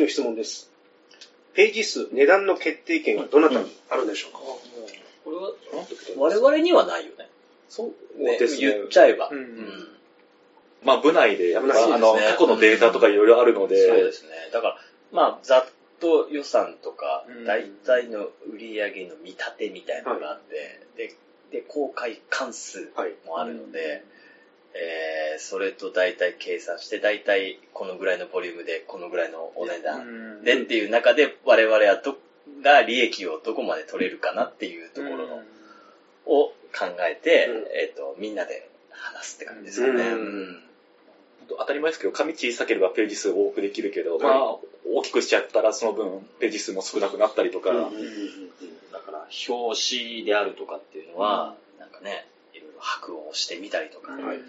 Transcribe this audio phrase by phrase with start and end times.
[0.00, 0.70] の質問です。
[1.54, 4.38] ページ数、値段の決定権はどなたにあるんでしょうか、
[5.24, 5.52] これは、
[6.16, 7.28] 我々にはないよね。
[7.68, 8.60] そうねですね。
[8.60, 9.28] 言っちゃえば。
[9.30, 9.88] うんうん
[10.80, 14.28] まあ部内でやっぱ、部内あの、過去のデータとかいろいろあるので、そうですね。
[14.52, 14.78] だから、
[15.10, 15.66] まあ、ざっ
[15.98, 21.14] と予算とかうん、大体の売り上げの見立てみたいなのがあって、で、
[21.50, 23.14] で、公開関数はい。
[23.26, 24.04] もあるので、
[24.74, 32.16] えー、それと大体計算して、大体このぐらいのボリュームで、このぐらいのお値段でっていう中で、我々はど、
[32.62, 35.42] が利益をどこまで取れるかなっていうところの、
[36.26, 37.66] を考えて、うん。
[37.74, 39.92] えっ、と、みんなで話すって感じですかね。
[39.92, 40.10] うん。
[40.12, 40.62] うん
[41.56, 44.56] 当たり前ですけど、紙小さければページ数多くできるけど、はいまあ、
[44.86, 47.92] 大きくしちゃったらその分ページ数も少なくなったりとか、うん。
[48.92, 54.42] だから、表紙であるとかっていうのは、なんかね、いろいろ白をしてみたりとか、はいね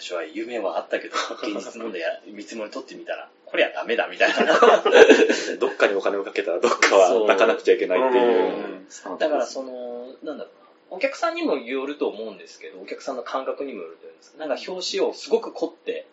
[0.00, 1.14] 最初は夢はあったけど、
[1.46, 4.58] 現実問題や見積もり取ってみたら、これはダメだみたいな。
[5.60, 9.18] どっかにお金をかけたらどっかは泣かなくちゃいけないっていう。
[9.18, 10.96] だから、その、なんだろうな。
[10.96, 16.06] お客さんにもよると思うんですけど、お客さんの感覚にもよると思うんですけど、なんか表紙をすごく凝って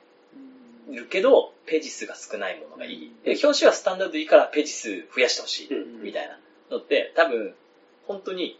[0.92, 3.12] るけど、ページ数が少ないものがいい。
[3.24, 5.68] で表紙はスタンダードでいいからページ数増やしてほしい。
[5.74, 7.56] うんみたいなのって、多分、
[8.06, 8.60] 本当に、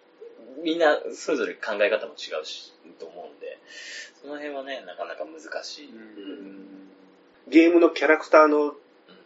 [0.64, 3.60] みんなそれぞれ考え方も違うし、と思うんで、
[4.28, 5.90] その辺はね、なかなか難しい。
[7.48, 8.76] ゲームのキャラクターの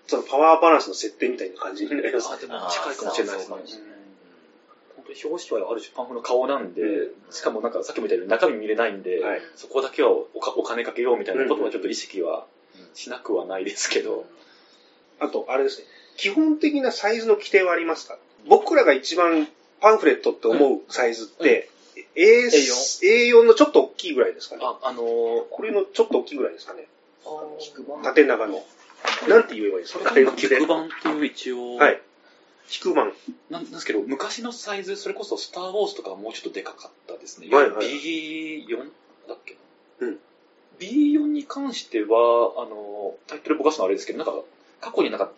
[0.06, 2.30] そのパワーバランスの設定みたいな感じになります。
[2.32, 3.56] あ、でも近いかもしれないですね。
[5.24, 9.42] 表紙はある種パンフの顔なんで、うしかもなんかさっきも言ったように中身見れないんで、はい。
[9.56, 12.46] そこだけはおかお金かけようみたいなことはちょっと意識は
[12.94, 14.28] しなくはないですけど、
[15.20, 15.86] あと、あれですね。
[16.16, 18.20] 基本的なサイズの規定はありますか？
[18.48, 19.48] 僕らが一番
[19.82, 21.70] パンフレットって思うサイズって、
[22.16, 24.62] A A4 のちょっと大きいぐらいですかね。
[24.64, 25.04] あ、あのー、
[25.50, 26.88] これのちょっと大きいぐらいですかね。
[28.04, 28.64] 縦長の。
[29.28, 32.02] なんて言えばいいですかあれの菊版っていう一応、はい。
[32.68, 33.14] 菊版。
[33.50, 37.48] なんですけど、昔のサイズ、それこそスター・ウォーズとかはもうちょっとでかかったですね。
[37.50, 38.78] はいはい B4
[39.28, 39.58] だっけ
[40.00, 40.08] な？
[40.08, 40.20] うん
[40.80, 42.08] B4 に関しては、
[42.58, 44.34] あの、タイトルぼかすのはあれですけど、なんか、
[44.80, 45.32] 過去になんか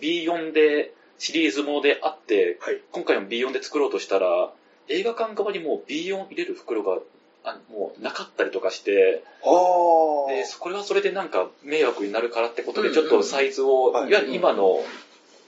[0.00, 2.80] B4 でシリーズものであって、はい。
[2.92, 4.52] 今回も B4 で作ろうとしたら、
[4.88, 6.98] 映画館側にもう B4 入れる袋が、
[7.46, 14.10] あもうなかったりとかして、あで、そこれはそれでなんか迷惑になるからってことで、うんちょっとサイズを、はい。
[14.10, 14.82] いわゆる今の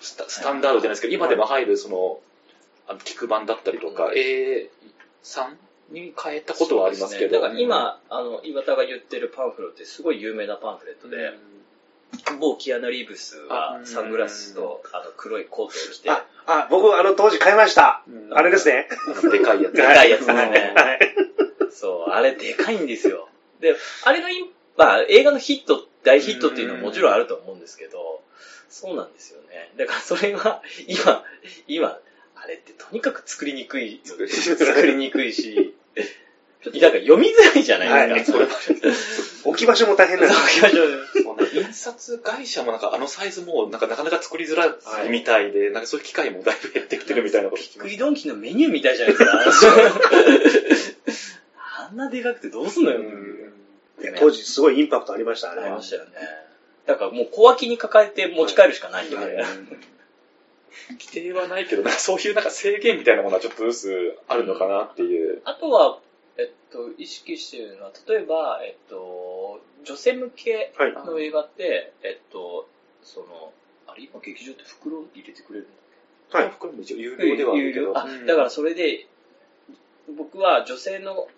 [0.00, 2.20] スタスタンダードじゃないですけど、今でも入るその、
[2.86, 4.68] あの、菊版だったりとか、A3
[5.90, 7.40] に変えたことはありますけど。
[7.40, 11.32] だから今、あの、岩田が言ってるパンフレットってすごい有名なパンフレットで、
[12.38, 18.02] 某キアヌ・リーブスはサングラスとあの黒いコートを着て、あ、あ、僕あの当時買いました。
[18.08, 18.88] うんあれですね。
[19.30, 19.72] でかいやつ。
[19.76, 20.34] でかいやつね。
[20.34, 21.14] はい。
[21.70, 23.28] そう、あれでかいんですよ。
[23.60, 28.22] で、あれのイン、まあ映画のヒット、大ヒットっていうのはもちろんあると思うんですけど、
[28.68, 29.72] そうなんですよね。
[29.76, 31.24] だからそれは、 今、
[31.66, 31.98] 今、
[32.34, 34.26] あれってとにかく作りにくい、作
[34.86, 35.74] りにくいし、
[36.72, 38.08] なんか読みづらいじゃない？
[38.14, 38.38] ですか。
[38.38, 38.48] はい
[39.46, 40.60] 置き場所も大変なんです。
[41.22, 44.70] そうね印刷会社もなんかあのサイズもなんかなかなか作りづらい
[45.08, 49.32] みたいで、なんかそういう機会もだいぶ減ってきてるみたいなこと聞きまクリしドンキのメニューみたいじゃないですか。
[51.88, 53.00] あんなでかくてどうすんのよ。
[54.02, 54.18] た。
[54.18, 55.82] 当時すごいインパクトありました、あれはありま。
[55.82, 56.10] したよね。
[56.86, 59.44] だからもう小脇に抱えて持ち帰るしかないよね。
[60.90, 65.40] 規定はないけど、なんかそういうなんか制限みたいなものはちょっとずつあるのかなっていう。
[65.44, 65.98] あとは、
[66.38, 70.92] えっと、意識してるのは、例えば、えっと、女性向けはい。
[70.92, 72.68] の映画って、えっと、
[73.02, 73.52] その、
[73.86, 74.02] あれ？
[74.04, 75.68] 今劇場って袋入れてくれるん
[76.30, 76.50] だっはい。
[76.50, 77.96] 袋も一応有け料ではあるけど。
[77.96, 79.06] あ、だからそれで、
[80.16, 81.28] 僕は女性の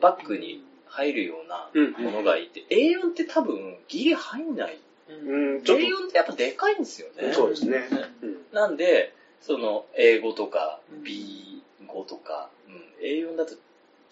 [0.00, 1.92] バッグに入るようなうん。
[1.92, 4.78] ものがいて、A4 って多分ギリ入んない。
[5.08, 5.12] う
[5.58, 7.30] ん、ちょっ A4 ってやっぱでかいんですよね。
[7.30, 7.88] と、そうですね。
[8.22, 8.36] うん。
[8.52, 11.02] なんで、その、英語とかうん。
[11.02, 13.54] B5 とか、うん、A4 だと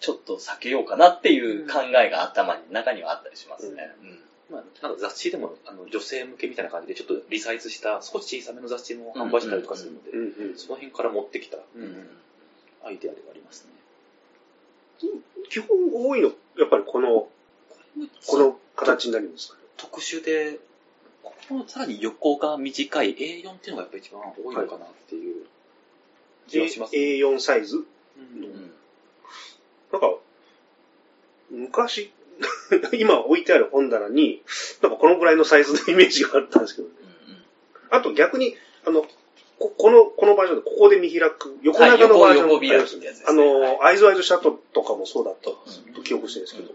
[0.01, 3.89] ちょっと避けようかなっていう考えが頭に、中にはあったりしますね。
[4.01, 4.19] うん
[4.51, 10.19] まあ、なんか雑誌でもあの女性向けみたいな感じでちょっとリサイズした少し小さめの雑誌も販売したりとかするので、うん
[10.49, 12.09] うんその辺から持ってきたうん
[12.83, 13.65] アイデアではあります
[15.01, 15.07] ね。
[15.49, 17.27] 基本多いの、やっぱりこの、
[18.27, 19.55] この形になるんですか？
[19.55, 19.61] ね。
[19.77, 20.59] 特殊で、
[21.23, 25.45] ここのさらに横が短い A4 っていうのがやっぱ一番多いのかなっていう
[26.47, 26.99] 気がします、ね。
[26.99, 27.77] A4 サイズ？
[27.77, 28.71] うんうん
[29.91, 30.13] なんか、
[31.49, 32.11] 昔、
[32.93, 34.41] 今置いてある本棚に、
[34.81, 36.93] なんかこのぐらいのサイズのイメージがあったんですけどね。
[37.89, 38.55] あと逆に、
[38.85, 39.05] あの、
[39.59, 42.55] ここの、このバージョンでここで見開く、横長のバージョンは
[43.27, 43.35] あね
[43.77, 45.63] の、アイズワイズシャットとかもそうだったと
[46.03, 46.73] 記憶してるんですけど。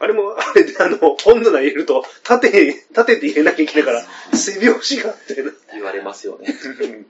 [0.00, 4.04] あれも、あれで、あの、本棚入れると、縦、縦で入れなきゃいけないから、
[4.36, 5.52] 背拍子があってな。
[5.74, 6.48] 言われますよね。
[6.48, 6.54] ね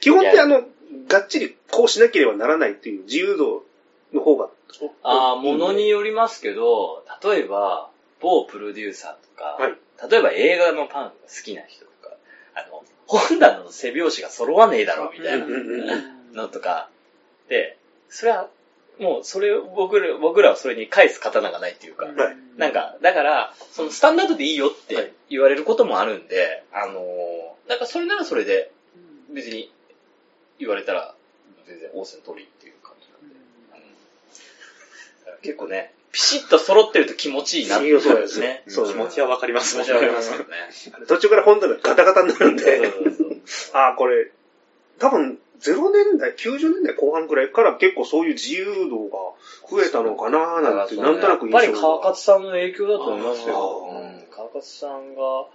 [0.00, 0.66] 基本ってあの、
[1.08, 3.64] がっちりこうしなければならないっていう自由度
[4.12, 4.48] の方が。
[5.02, 10.10] ああ、ものによりますけど、例えば、某プロデューサーとか、はい。
[10.10, 12.16] 例えば映画のパンが好きな人とか、
[12.54, 15.46] あの、本棚の背拍子が揃わねえだろ、みたいな
[16.34, 16.88] のとか、
[17.48, 17.78] で、
[18.08, 18.48] それは、
[18.98, 22.14] もう、それを、僕ら、僕らはそれに返す刀がないっていうか、はい。
[22.56, 28.70] なんか、だから、そのスタンダードでいいよって言われることもあるんで、あのー、なんかそれならそれで、
[29.32, 29.70] 別に
[30.58, 31.14] 言われたら、
[31.66, 33.34] 全然、オーセン通りっていう感じなんで。
[35.34, 35.40] うん。
[35.42, 38.62] 結構ね、ピシッと揃ってると気持ちいいなっていやそうですね。
[38.68, 39.74] そう気持ちはわかります。
[39.74, 40.46] 気持ちわかりますよね。
[41.06, 42.90] 途中から本棚がガタガタになるんで、
[43.74, 44.30] ああ、これ、
[44.98, 49.34] 多分、0年代、90年代後半くらいから結構そういう自由度が
[49.70, 53.88] 増えたのかななんて、なんとなくやっぱり印象川勝さんの影響だと思いますあよ。
[53.90, 54.20] ー。
[54.20, 54.26] うん。
[54.30, 55.46] 川勝さんが、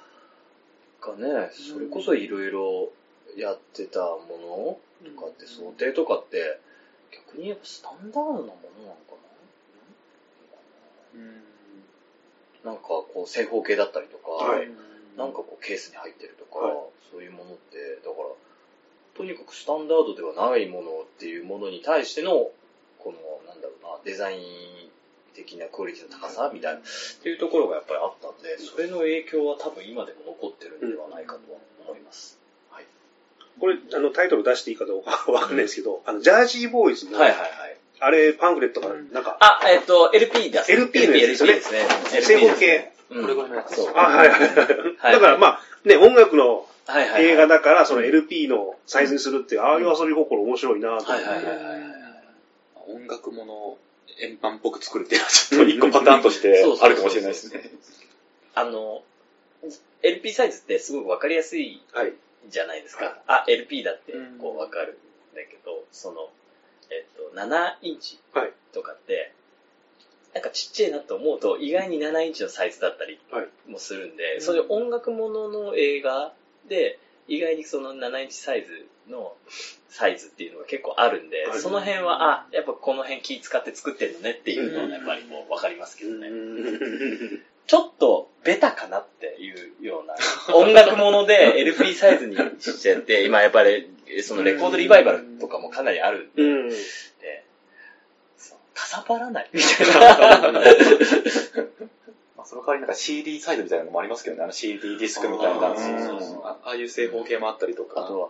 [1.01, 2.92] がね、それこそいろいろ
[3.36, 6.59] やってたものとかって、想定とかって、
[7.12, 8.53] 逆にやっぱスタンダードなものな
[8.89, 9.15] のか
[12.63, 12.71] な？
[12.71, 14.69] なんかこう正方形だったりとか、はい。
[15.18, 16.75] なんかこうケースに入ってるとか、はい。
[17.12, 18.30] そういうものって、だから、
[19.18, 22.50] とにかくスタンダードではないものっていうものに対しての、
[23.00, 24.89] この、なんだろうな、デザイン
[25.33, 26.83] 的なクオリティの高さみたいな、っ
[27.21, 32.39] ていうところがやっぱりあったんで、それの影響は多分今でも残ってるんではないかとは思います。
[33.65, 33.77] はい。
[33.77, 37.49] これ、あの、タイトル出していいかどうかわかんないですけど、あの、ジャージーボーイズの、はいはいはい。
[37.99, 40.65] あれ、パンフレットが、なんか、あ、えっと、LP だ。
[40.67, 42.21] LP のやつですよね LP ですね。
[42.21, 42.91] 正方形。
[43.11, 43.93] うんこれぐらいのやつそう。
[43.95, 44.49] あ、はいはいはい。
[44.97, 47.25] はいだからまあ、ね、音楽のはいはいはい。
[47.25, 51.11] 映画だから、その LP のサイズにするっていう、ああいう遊び心面白いなと思って。
[51.11, 51.81] はいはいはいはいはい。
[52.87, 53.77] 音楽もの
[54.19, 57.71] 円盤っぽく作るっていうのはちょっと一個パターンとしてあるかもしれないですね。
[58.55, 59.03] あの、
[60.03, 62.13] LP サイズってすごくわかりやすいはい。
[62.49, 63.21] じゃないですか。
[63.27, 64.38] あ、LP だってうん。
[64.38, 64.97] こうわかる
[65.33, 66.29] んだけど、その、
[66.89, 68.53] えっと、7インチはい。
[68.73, 69.31] とかって、
[70.33, 73.47] なんかちっちゃいなと思うと意外に7インチのサイズだったりはい。
[73.67, 76.33] もするんで、そういう音楽ものの映画
[76.67, 76.97] で、
[77.27, 79.33] 意外にその7インチサイズの
[79.89, 81.59] サイズっていうのが結構あるんで、はい。
[81.59, 86.29] その辺は、あ、やっぱこの辺気使って作ってるのねっていうのはやっぱりもうわかりますけどね。
[87.67, 90.15] ちょっとベタかなっていうような、
[90.55, 93.89] 音楽もので LP サイズにしちゃって、今やっぱり
[94.23, 96.71] そのレコードリバイバルとかもかなりあるんで、うん。
[98.73, 100.51] かさばらないみたいな。
[102.35, 108.05] まあ、その代わりなんか CD サイズみたいなのもありますけどね、あの CD ディスクみたいな、あーそうそうそうあいう正方形もあったりとか。
[108.05, 108.29] あとは、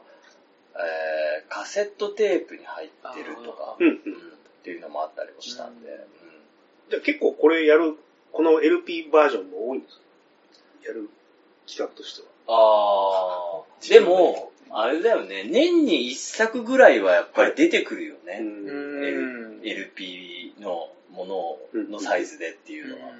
[0.75, 3.87] えー、カセットテープに入ってるとか、うん。
[3.87, 4.31] うん
[4.61, 5.97] っていうのもあったりもしたんで、うん
[6.91, 7.97] じゃあ結構これやる、
[8.33, 10.01] この LP バージョンも多いんですか？
[10.87, 11.09] やる
[11.67, 12.27] 企画としては。
[12.47, 18.39] あー、でも、あれだよね、年に一作ぐらいはやっぱり出てくるよね。
[18.41, 19.61] うん。
[19.63, 23.11] LP のもののサイズでっていうのは。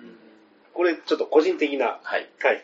[0.74, 2.28] これちょっと個人的な、はい。
[2.42, 2.64] はい。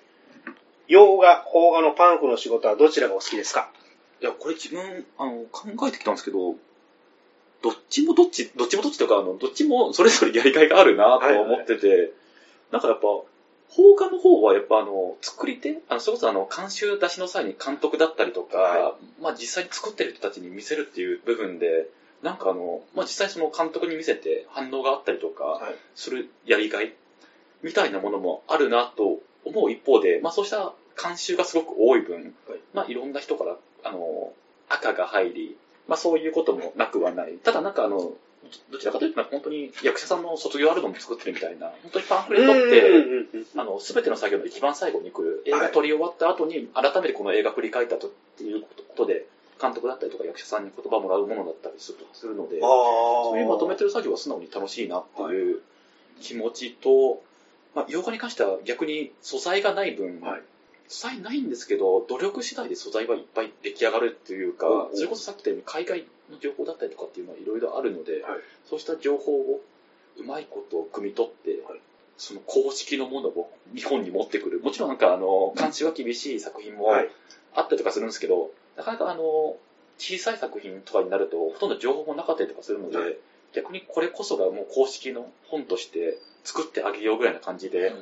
[0.88, 3.70] 洋画、邦画のパンフの仕事はどちらがお好きですか？
[4.22, 6.56] いや、これ自分、あの、考えてきたんですけど、
[7.62, 12.12] どっちもどっち、どっちもどっちとか、あの、どっちもそれぞれやりがいがあるなと思ってて、
[12.72, 13.08] なんかやっぱ、
[13.74, 15.82] 邦画の方はやっぱあの、作り手？
[15.90, 21.88] あの、それこそあの、監修出しの際に監督だったりとか、はまあ実際に作ってる人たちに見せるっていう部分で、
[22.24, 25.76] なんかあの、まあ実際その監督に見せて反応があったりとか、はい。
[25.96, 26.94] するやりがい
[27.62, 32.16] みたいなものもあるなと思う一方で、まあそうした監修がすごく多い分、
[32.48, 34.34] はいまあいろんな人から、あの、
[34.70, 35.58] 赤が入り、
[35.88, 37.34] まあそういうこともなくはない。
[37.44, 38.14] ただなんかあの、
[38.72, 49.26] どちらかというと本当に役者さんの卒業アルバム作ってるみたいな、本当にパンフレットって、あの、すべての作業の一番最後に来る、映画撮り終わった後に、改めてこの映画振り返ったとっていうことで、
[49.60, 52.60] 監督だったりとか役者さんに言葉もらうものだったりするするので。
[52.60, 55.62] そういうまとめてる作業は素直に楽しいなっていう
[56.22, 57.22] 気持ちと、
[57.76, 60.42] まあ、洋画に関しては逆に素材がない分、はい。
[60.88, 68.40] 素材ないんですけど、努力次第で素材はいっぱい出来上がるっていうかそれこそさっき言ったように海外の情報だったりとかっていうのはいろいろあるので、はい。
[68.66, 69.62] そうした情報を
[70.18, 71.80] うまいことを汲み取って、はい。
[72.18, 74.60] その公式のものを日本に持ってくる。
[74.60, 77.10] もちろんなんかあの、監視が厳しい作品もはい。
[77.54, 79.56] あったりとかするんですけど、なかなかあの、
[79.98, 83.18] 小さい作品とかになると、ほとんど情報もなかったりとかするので、はい。
[83.54, 88.02] 逆にこれこそがもう公式の本として作ってあげようぐらいな感じでうん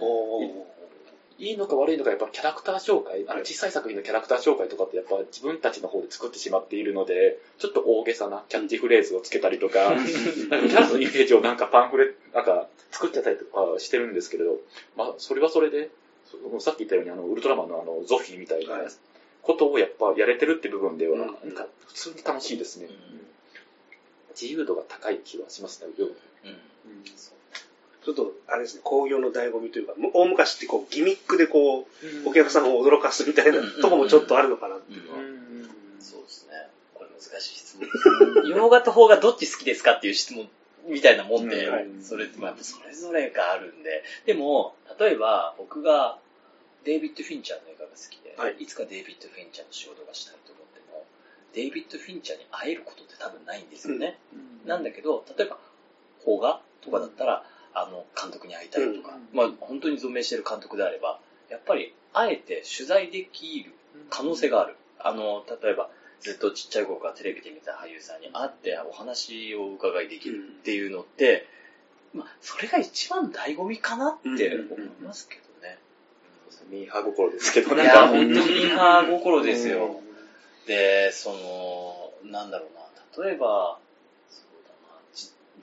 [1.37, 14.59] いいのか悪いのか、やっぱキャラクター紹介、あの小さい作品のキャラクター紹介とかってやっぱ自分たちの方で作ってしまっているので、ちょっと大げさなキャッチフレーズをつけたりとか、なんかキャラのイメージをなんかパンフレ、なんか作ってたりとかしてるんですけれど、
[14.95, 15.89] まあそれはそれで、
[16.25, 18.77] そさっき言ったようにあのウルトラマンのあのゾフィーみたいな
[19.41, 22.87] ことをやっぱやれてるって部分では、うんなんか普通に楽しいですね。
[24.39, 25.91] 自由度が高い気はしますね。
[25.97, 26.15] うん。
[28.05, 35.19] ちょっと、あれですね、工業の醍醐味というか、む大昔ってこう、ギミックでこう、お客さんを驚かすみたいなとこもちょっとあるのかなっていうのは。
[35.19, 35.35] うん
[36.00, 36.53] そうですね。
[36.93, 38.47] これ難しい質問。
[38.47, 40.47] 洋画と邦画どっち好きですかっていう質問
[40.88, 44.03] みたいなもんで、うんはいそれってまあそれぞれがあるんで。
[44.27, 46.19] でも、例えば僕が
[46.83, 51.03] デイビッド・フィンチャーの映画が好きで、はいい、つかデイビッド・フィンチャーの仕事がしたいと思っても、
[51.55, 54.19] デイビッド・フィンチャーに会えることって多分ないんですよね。
[54.67, 55.57] なんだけど、例えば、
[56.24, 57.43] 邦画とかだったら、
[57.75, 63.74] あの、監督に会いたいとか、まあ、本当に存命してる監督であれば、やっぱり、あえて取材できる
[64.10, 64.75] 可能性がある。
[65.00, 65.89] あの、例えば、
[66.22, 71.48] ずっとちっちゃい頃からテレビで見た俳優さんに会ってお話を伺いできるっていうのって、
[72.13, 75.77] まあ、それが一番の醍醐味かなって思いますけどね。
[76.70, 78.08] ミーハー心ですけど、いや。
[78.08, 80.00] 本当にミーハー心ですよ。
[80.65, 83.77] で、その、なんだろうな、例えば、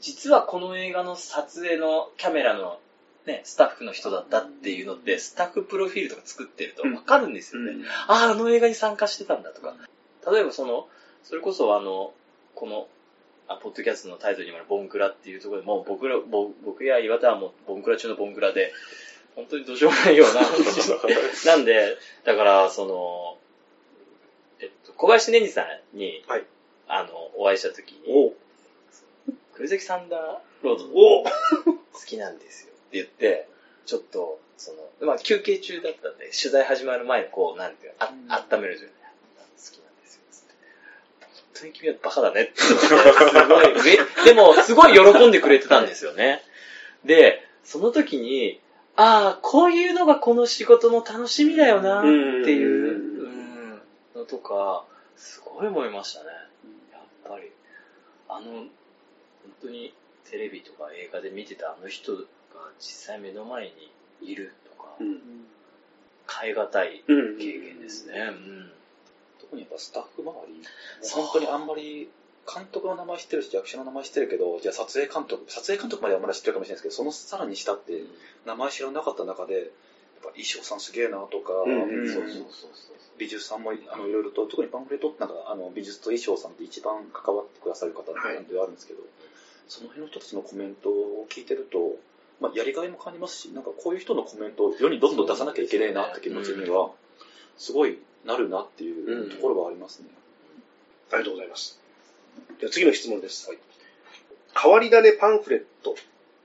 [0.02, 2.78] 実はこの映画の撮影のキャメラの
[3.26, 7.84] ね、スタッフの人だったっていうのって、スタッフプロフィールとか作ってるとわかるんですよね。
[8.08, 9.74] ああ、あの映画に参加してたんだとか。
[10.30, 10.88] 例えばその、
[11.22, 12.12] それこそあの、
[12.56, 12.88] この、
[13.46, 18.72] あポッドキャストのタイトルにもあるボンクラっていうところで、もう僕ら、ぼ僕や岩田はもうボンクラ中のボンクラで、
[19.36, 20.42] 本当にどうしようもないような
[21.46, 23.38] なんで、だから、その、
[24.60, 26.44] えっと、小林年次さんに、はい。
[26.88, 28.34] あの、お会いしたときに、
[29.62, 30.20] お黒崎サンダー
[30.64, 31.30] ロードお好
[32.04, 33.48] きなんですよって言って、
[33.86, 37.96] ちょっと、その、まあ休憩中だったんで、取材始まる前にこう、なんていうの、
[38.28, 40.54] あ、温めるじゃない好きなんですよ、つって。
[41.20, 46.42] 本当に君はバカだねってすごい、上 でも、すごい喜んでくれてたんですよね。
[47.04, 48.60] で、その時に、
[48.96, 52.08] ああ、こういうのがこの仕事の楽しみだよな、って
[52.52, 53.82] いう、うん、
[54.14, 54.84] のとか、
[55.16, 56.26] すごい思いましたね。
[56.92, 57.52] やっぱり。
[58.28, 58.64] あの、
[59.42, 59.92] 本当に
[60.30, 62.22] テレビとか映画で見てたあの人が
[62.78, 65.20] 実際目の前にいるとか、うん。
[66.40, 68.14] 変え難いうん経験ですね。
[68.18, 68.72] うん。
[69.40, 70.62] 特にやっぱスタッフ周り、
[71.10, 72.08] 本当にあんまり、
[72.52, 78.02] 監督の名前知ってるし、役者の名前知ってるけど、じゃあ撮影監督、撮影監督まではまだ知ってるかもしれないですけど、そのさらに下って
[78.46, 79.64] 名前知らなかった中で、やっ
[80.22, 81.52] ぱ衣装さんすげえなとか、
[83.18, 89.02] 美術さんもあのいろいろと、特にパンフレットってなんかあの美術と衣装さんって一番関わってくださる方なんではあるんですけど、
[89.72, 91.96] その辺の人たちのコメントを聞いてると、
[92.42, 96.90] まあ、やりがいも感じますし、なんかこういう人のコメントを世にどんどん出さなきゃいけないなって気持ちには、
[97.56, 100.08] すごいなるなっていうところはありますね。
[101.10, 101.80] ありがとうございます。
[102.60, 103.50] では次の質問です。
[104.54, 105.96] 変わり種パンフレット、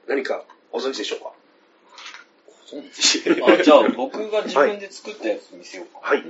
[0.08, 1.34] 何かご存知でしょうか？
[2.66, 3.20] そうなんです
[3.60, 6.00] あじゃあ僕が自分で作ったやつ見せようか。
[6.02, 6.24] はい。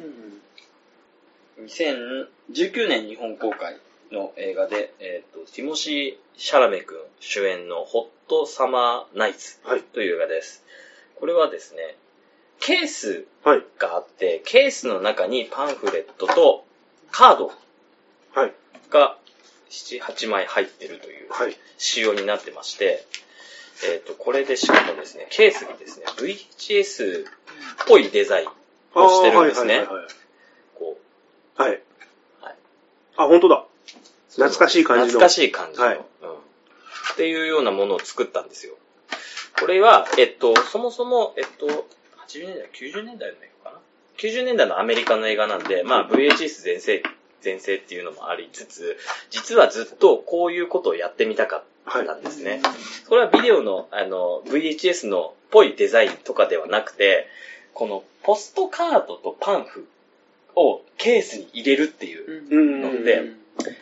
[1.61, 3.77] 2019年日本公開
[4.11, 9.81] の映画で、えっ、と、ティモシー・シャラメ君主演のホットサマーナイツはい。
[9.81, 10.63] という映画です。
[11.19, 11.95] これはですね、
[12.59, 13.63] ケースはい。
[13.77, 16.65] があって、ケースの中にパンフレットと
[17.11, 17.51] カード
[18.33, 18.53] はい。
[18.89, 19.17] が
[19.69, 21.57] 7、8枚入ってるというはい。
[21.77, 23.05] 仕様になってまして、
[23.85, 27.27] えっ、と、これでしかもですね、ケースがですね、VHS っ
[27.87, 28.47] ぽいデザイン
[28.99, 29.85] をしてるんですねはい。
[29.85, 30.07] はいはい
[30.75, 30.97] こ
[31.55, 31.69] はい。
[31.69, 31.81] はい。
[32.41, 32.55] はい
[33.17, 33.66] あ、本当だ。
[34.37, 36.01] う懐かしい感じの懐かしい感じの、はいうん。
[36.01, 36.05] っ
[37.15, 38.75] ていうようなものを作ったんですよ。
[39.59, 41.87] これは、えっと、そもそも、えっと、
[42.27, 43.81] 80年代、90年代の映画かな
[44.17, 47.03] ?90 年代のアメリカの映画なんで、まあ VHS 全盛、
[47.41, 48.97] 全盛っていうのもありつつ、
[49.31, 52.61] 実はずっとこういうことをやってみたかったんですね。
[53.09, 57.27] これはビデオの、あの、VHS のっぽいデザインとかではなくて、
[57.73, 59.87] このポストカードとパンフ
[60.55, 62.81] をケースに入れるっていううん。
[62.81, 63.31] ので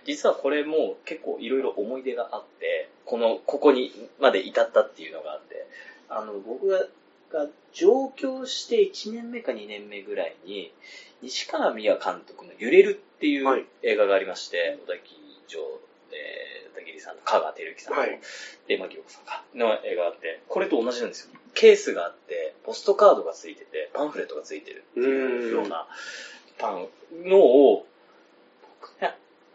[0.05, 5.67] 実はこれも結構いろいろ思い出があって、この、ここにまで至ったっていうのがあって、
[6.09, 6.85] あの、僕が、
[7.31, 10.71] が上京して1年目か2年目ぐらいに、
[11.21, 13.61] 西川美也監督の揺れるっていはい。
[13.61, 15.15] う映画がありまして、小田切
[15.47, 15.61] 城、
[16.11, 18.19] えー、小田切さんと香川照之さんと、はい。
[18.67, 21.39] で、牧陽子さんか、の映画があって、これと同じなんですよ。
[21.53, 25.87] ケースがあって、ポストカードがついてて、パンフレットがついてるっていうような
[26.57, 27.87] パンのを、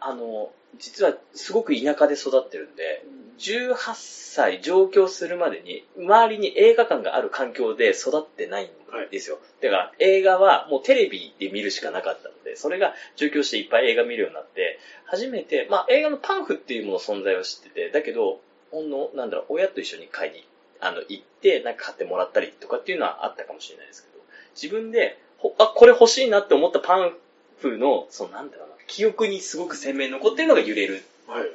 [0.01, 3.05] あの、実はすごく田舎で育ってるんで、
[3.37, 8.69] 18歳上京するまでに、周りに映画館がある環境で育ってないん
[9.09, 9.39] ですよ。
[9.61, 18.41] だから映画はもうテレビで見るしかなかったので、それが上京していっぱい映画見るようになって、初めて、まあ映画のパンフっていうもの存在を知ってて、だけど、
[18.71, 20.47] ほんの、なんだろう、親と一緒に買いに、
[20.79, 24.23] あの、行って、なんか買ってもらったりとかっていうのはあったかもしれないですけど、
[24.55, 25.19] 自分で、
[25.57, 27.17] あ、これ欲しいなって思ったパン
[27.59, 31.01] フの、そのなんだろうな、記憶にすごく鮮明に残ってるのが揺れる。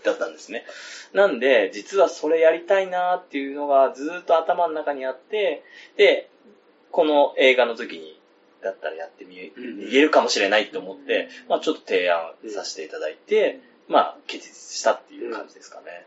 [0.05, 0.64] だったんですね。
[1.12, 5.62] なんで、実はそれやりたいなっていうのがずっと頭の中にあって、
[5.99, 6.31] で、
[6.90, 8.19] この映画の時に、
[8.62, 16.07] だったらやってみ、言えるかもしれないと思って、まあちょっと提案させていただいて、まあ決実したっていう感じですかね。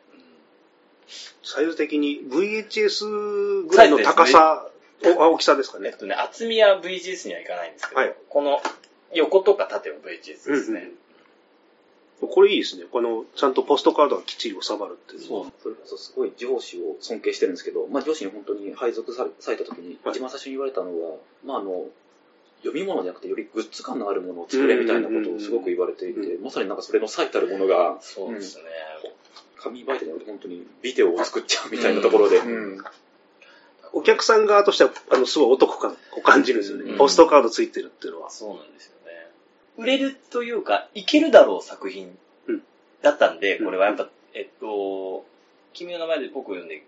[1.43, 4.67] サイズ的に VHS ぐらいの高さ、
[5.03, 5.89] 大きさですかね。
[5.89, 8.59] えっとね、厚みは VHS にはいかないんですけど、はい、この
[9.13, 10.79] 横とか縦は VHS ですね。
[10.81, 11.08] うん
[12.27, 12.83] これいいですね。
[12.91, 15.21] この、ちゃんとポストカードがきっちり収まるっていう。
[15.21, 15.53] そう。
[15.63, 21.87] それこそすごい上司を尊敬してるんですけど、まあ上司に本当に配属された時に、一番最初に言われたのは、まああの、
[22.63, 28.63] 読み物じゃなくてよりグッズ感のあるものを作れみたいなことをすごく言われていて、まさになんかそれの最たるものが、そうですね。
[29.55, 32.41] 紙媒体によって本当にビデオを作っちゃうみたいなところで、
[33.93, 36.97] お客さん側としては、あの、すごいお得感を感じるんですよね。
[36.97, 38.29] ポストカードついてるっていうのは。
[38.29, 38.93] そうなんですよ
[39.79, 42.17] 売れるというか、いけるだろう作品
[43.01, 45.25] だったんで、これはやっぱ、えっと、
[45.73, 46.83] 君の名前で僕を呼んで、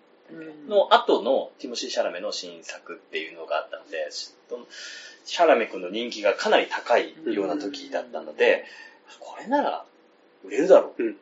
[0.67, 8.65] の後のティモシー・シャラメの新作っていうのがあったので、シャラメ君の人気がかなり高いような時だったので、
[9.19, 9.85] これなら
[10.43, 11.15] 売れるだろう、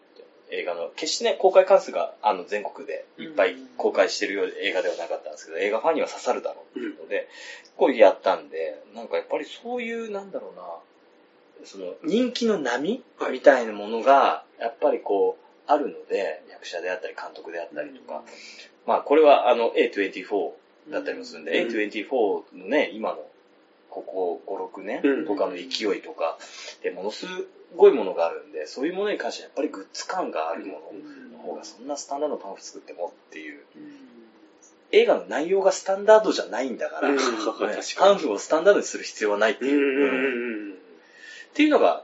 [0.52, 7.28] 映画の、決してね、公開関数があの全国でいっぱい公開してるような映画ではなかったんですけど、映画ファンには刺さるだろうっていうので、
[7.78, 10.64] こうやったんで、なんかやっぱりそういう、なんだろうな、
[11.64, 18.24] その人気の波みたいなものが、やっぱりこう、あるので、役者であったり監督であったりとか、
[18.88, 20.52] まあこれはあの A24
[20.92, 23.20] だったりもするんで、A24 のね、今の
[23.90, 26.38] ここ5、6年とかの勢いとか、
[26.84, 27.26] で、ものす
[27.76, 30.82] ごいものがあるんで、そういうものに関してはやっぱりグッズ感があるも
[31.32, 33.60] のの方が、そんなスタンダードパンフ作ってもっていう、
[34.92, 37.10] 映画の内容がスタンダードじゃないんだから、
[37.98, 40.69] パンフをスタンダードにする必要はないっていう。
[41.52, 42.04] っていうのが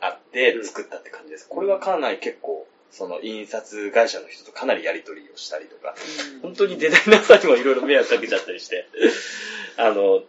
[0.00, 1.46] あって作ったって感じです。
[1.48, 5.94] これはかなり結構、その印刷会社の人とかなりやり取りをしたりとか、
[6.42, 8.86] 本当にデザイナーさんにもいろいろ迷惑かけちゃったりして、
[9.76, 10.24] あの、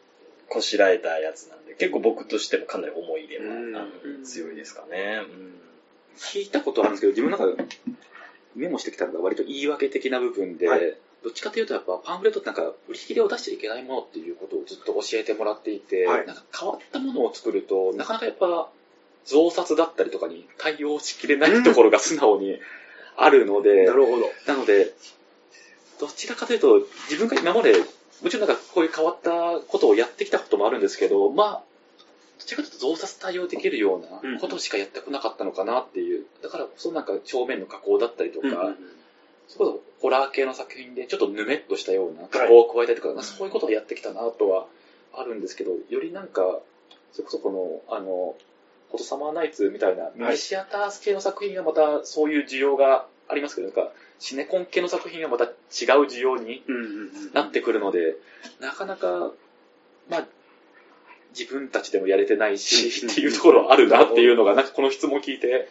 [0.50, 3.88] こしらえたやつなんで、結構僕としてもかなり思い入れは
[4.24, 5.22] 強いですかね。
[6.18, 7.64] 聞いたことあるんですけど、自分の中で
[8.56, 18.70] メモしてきたのが割と言い訳的な部分で、はい、どっちかというとやっぱパンフレットってなんか売り切れを出しちゃいけないものっていうことをずっと教えてもらっていて、はい、なんか変わったものを作ると、なかなかやっぱ
[19.26, 22.60] 増刷だったりとかに対応しきれないところが素直に
[23.18, 24.32] あるので、なるほど。
[24.48, 24.94] なので、
[26.00, 27.76] どちらかというと、自分が今まで、
[28.24, 29.32] もちろんなんかこういう変わった
[29.68, 31.64] ことをやってきたこともあるんですけど、まあ、
[32.40, 38.76] どちらかというと増刷対応できるようなことしかやってこなかったのかなっていう、だからこそなんか正面の加工だったりとか、うんうん
[39.48, 44.66] そこそホラー系の作品でちょっとぬめっとしたような加工を加えたりとか、はい、そういうことをやってきたなとは
[45.14, 46.60] あるんですけど、よりなんか、
[47.12, 48.36] それこそこの、あの、
[48.90, 55.52] フォトサマーナイツみたいなミニシアター系の作品がまたそういう需要がありますけど、なんかシネコン系の作品がまた違う
[56.08, 56.64] 需要に
[57.34, 58.16] なってくるので、
[58.60, 59.32] なかなか、
[60.10, 60.28] まあ、
[61.38, 65.70] 自分たちでもやれてないし、っていうところはあるなっていうのが、なんかこの質問を聞いて、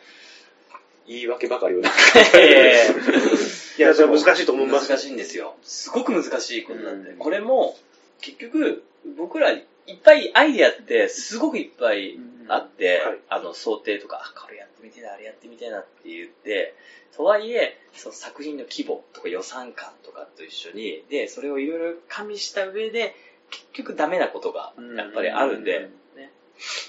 [1.07, 1.99] 言い訳ばかりをなんか
[3.81, 4.91] いや、それは難しいと思います。
[4.91, 5.57] 難しいんですよ。
[5.63, 7.15] すごく難しいことなんで。
[7.19, 7.79] これも、
[8.21, 8.85] 結局、
[9.17, 16.75] 僕らいっぱいアイディアってすごくいっぱいあって、あの、想定とか、あ、これやってみてな、あれやってみてなって言って、
[17.17, 23.15] とはいえ、その作品の規模とか予算感とかと一緒に、で、それをいろいろ加味した上で、
[23.51, 26.33] 結局ダメなことがやっぱりあるんで、ね。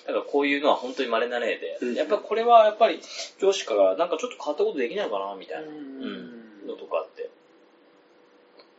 [0.05, 2.99] だからこういうのは本当に稀な例で、やっぱこれはやっぱり
[3.39, 5.69] 上司からなんかちょっと変わったことできないかな、みたいな。
[5.69, 6.40] うん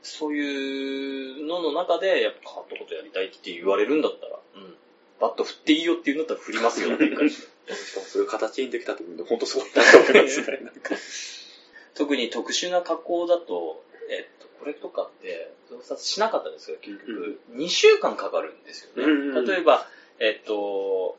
[0.03, 4.75] そういうのの中で、やっぱ変わったことやりたいって言われるんだったら、うん。
[5.21, 7.35] バット振っていいよって言うんだったら振りますよっていう感じ。
[7.35, 7.43] し
[7.95, 10.59] かもそういう形にできたと思うんで、本当すごいなと思いますね。
[11.95, 19.47] 特に特殊な加工だと、えっと、これとかって、増刷しなかったんですけど、結局、2週間かかるんですよね。
[19.47, 19.87] 例えば、
[20.19, 21.17] えっと、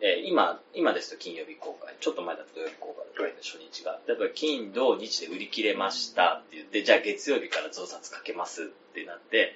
[0.00, 4.00] えー、今、今ですと金曜日公開、ちょっと前だと土曜日公開だ初日が。
[4.06, 9.54] 例えば金、土、日で売り切れましたって言って、じゃあ月曜日から増刷かけますってなって、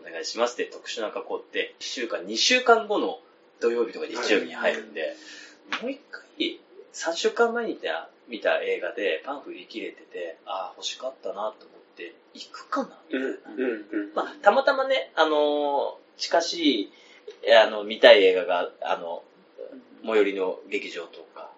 [0.00, 3.20] お願いしますって特殊な加工って、1週間、2週間後の
[3.60, 5.14] 土曜日とか日曜日に入るんで、
[5.82, 6.58] もう一回、
[6.92, 11.52] 3週間前に見た見た映画でパンフ売り切れてて、ああ、欲しかったなと思っ
[11.96, 13.28] て、行くかなみたいな。
[13.56, 13.70] うん。
[13.90, 14.14] うん。
[14.14, 16.92] まあ、たまたまね、あのー近しい、
[17.42, 19.22] えあの、見たい映画が、あの、
[20.04, 21.50] 最寄りの劇場とか、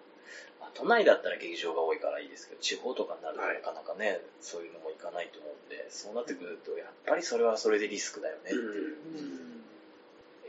[0.59, 8.97] まあ都内だったら劇場が多いからいいですけど、地方とかになるとはいなかなかね、そういうのもいかないと思うんで、そうなってくると、やっぱりそれはそれでリスクだよねっていう。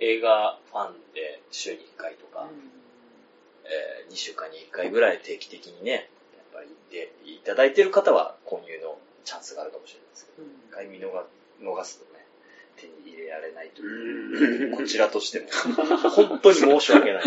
[0.00, 2.48] 映画ファンで週に1回とか、
[3.64, 6.02] え2週間に1回ぐらい定期的にね、やっ
[6.52, 11.24] ぱり行っていただいてる方は購入のチャンスがあるかもしれないですけど、一回見逃
[11.62, 12.26] 逃すとね、
[12.76, 14.70] 手に入れられないという。
[14.70, 14.76] うん。
[14.76, 15.46] こちらとしても。
[16.10, 17.24] 本当に申し訳ない。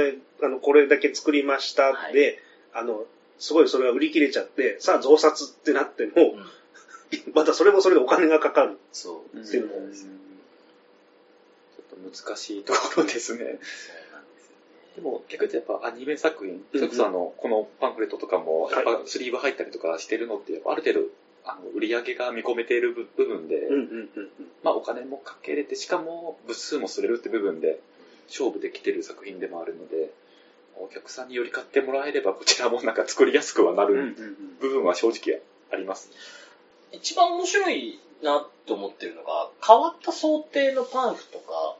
[0.00, 2.12] え、あの、これだけ作りましたはい。
[2.12, 2.38] で、
[2.72, 3.04] あの、
[3.38, 6.46] すごいそれが売り切れちゃって、さあ増刷ってなっても、うん。
[7.34, 8.78] またそれもそれでお金がかかる。
[9.40, 13.58] っていうのちょっと難しいところですね。
[14.94, 21.06] でも逆にやっぱアニメ作品、それこそあの、このパンフレットとかも、やっぱスリーブ入ったりとかしてるのって、ある程度、
[21.44, 23.68] あの、売り上げが見込めている部部分で、
[24.64, 27.80] お金もかけれて、しかも部数もすれるって部分で、
[28.32, 30.10] 勝負できてる作品でもあるので、
[30.76, 34.16] お客さんにより買ってもらえれば、こちらもなんか作りやすくはなる
[34.60, 35.40] 部分は正直
[35.70, 36.10] あります。
[36.92, 41.76] 一番面白いなと思ってるのが、変わった想定のパンフとか、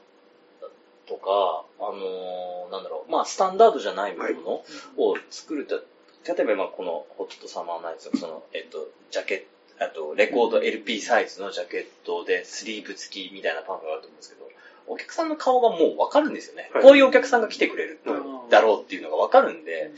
[1.07, 5.75] とか、あのーなんだろう、まあ、スタンダードじゃないものを作ると、
[6.25, 9.39] 例えば今このホットサマーナイツのその、えっと、ジャケッ
[9.79, 14.42] ト、あと、レコード LP サイズのジャケットでスリーブ付きみたいなパンフがあると思うんですけど、
[14.87, 16.69] お客さんの顔がもうわかるんですよね。
[16.73, 18.11] はいこういうお客さんが来てくれるう
[18.47, 19.91] んだろうっていうのがわかるんで、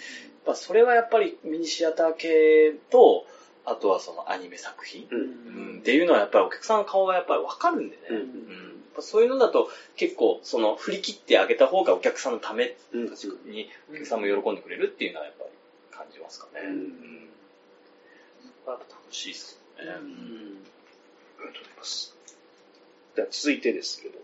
[0.54, 3.26] それはやっぱりミニシアター系と、
[3.66, 8.02] あとはそのアニメ作品、うんうんっていうのはやっぱりお客さんの顔がやっぱりわかるんでね。
[9.00, 13.04] そういうのだと結構その振り切ってあげた方がお客さんのためうん。
[13.52, 15.50] にお客さんも喜んでくれるっていうのはやっぱり
[15.92, 16.62] 感じますかね。
[16.66, 17.30] うん
[18.66, 19.92] やっぱ楽しいですよね。
[19.92, 22.16] ありがとうございます。
[23.16, 24.18] では続いてですけど、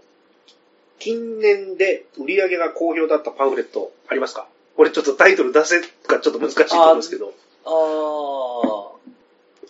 [1.02, 4.48] 近年で売り上げが好評だったパンフレットありますか？
[4.78, 7.34] これちょっとタイトル出せがちょっと難しいと思うんですけど。
[7.66, 8.92] あ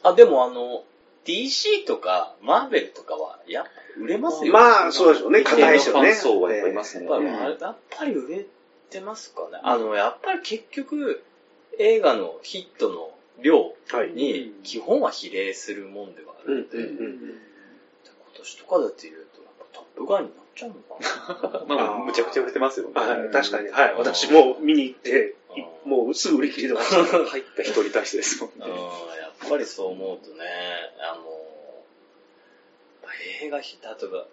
[0.03, 0.09] あ。
[0.09, 0.83] あ、でもあの、
[1.25, 4.53] DC とかマーベルとかはやっぱ売れますよ。
[4.53, 5.41] まあ、そうでしょうね。
[5.43, 6.11] 硬いですよね。
[6.11, 7.05] ファン層はやっぱいますね。
[7.07, 7.27] やっぱり、
[7.61, 8.45] やっぱり売れ
[8.89, 9.59] てますかね。
[9.63, 11.23] あの、やっぱり結局、
[11.77, 14.11] 映画のヒットの量はい。
[14.11, 17.19] に基本は比例するもんではあうんるんで、うんうん。
[17.19, 17.35] 今
[18.33, 19.41] 年とかだって言うと、
[19.81, 21.75] やっぱトップガンになっちゃうのかな？
[21.75, 22.93] まあ、むちゃくちゃ売れてますよね。
[22.95, 23.69] はい、確かに。
[23.69, 23.93] はい。
[23.95, 25.09] 私も見に行って、
[25.55, 27.03] いうんもうすぐ売り切れてました。
[27.25, 28.77] 入った人に対してですもんうん、ね。
[29.19, 30.45] やっぱりそう思うとね、
[30.99, 31.23] あの、
[33.41, 34.25] 映画ヒ例えば、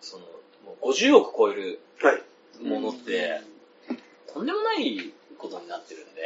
[0.00, 0.24] その、
[0.64, 2.22] もう50億超えるはい。
[2.62, 3.40] ものって、
[4.32, 6.22] とんでもないことになってるんで、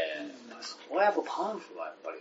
[0.48, 2.18] やっぱそこはやっぱパンフはやっぱり、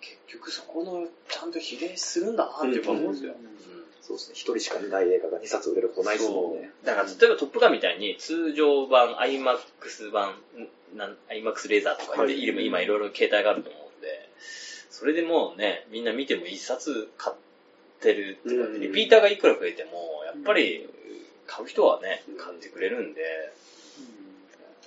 [0.00, 3.34] 結局そこのちゃんと比例するんだなっていうか思うんですよ。
[3.38, 3.54] うんうん
[4.06, 4.34] そうですね。
[4.34, 6.70] 一人しか見ない映画が2冊売れることないですもんね。
[6.84, 10.34] だから例えばトップガンみたいに通常版、IMAX 版、ん
[10.96, 14.28] なん IMAX レーザーとかはいで、今今いろいろ携帯があると思うんで、
[14.90, 17.36] それでもうね、みんな見ても一冊買っ
[18.00, 20.86] てるとかうんリピーターがいくら増えても、やっぱり
[21.46, 23.22] 買う人はね、買ってくれるんで、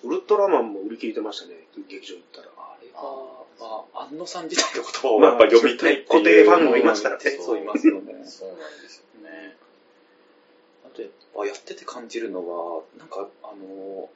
[0.03, 1.56] ウルトラマンも売り切れてましたね。
[1.89, 2.47] 劇場行ったら。
[2.58, 6.08] あれは、まあ、安野さん自体の言葉をやっぱり読みたいっていう。
[6.08, 8.13] 固定ファンもいますからねそういますよね。
[8.25, 9.07] そうなんですよね。
[11.38, 14.10] あとやってて感じるのは、なんか、あの、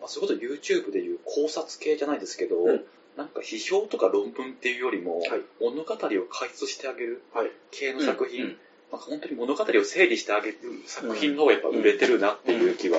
[0.00, 2.84] まあ、そういうこと YouTube でいう考察系じゃないですけど、うん。
[3.16, 5.42] なんか批評とか論文っていうよりも、はい。
[5.60, 5.98] 物語を
[6.28, 7.50] 解説してあげるはい。
[7.70, 8.56] 系の作品、うんうん。
[8.92, 12.98] なんか本当に物語を整理してあげる作品の方がやっぱ売れてるなっていう気は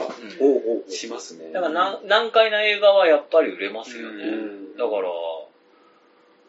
[0.90, 1.52] しますね。
[1.52, 4.24] だから難難解な映画はやっぱり売れますよね。
[4.24, 4.78] うん。
[4.78, 5.10] だから、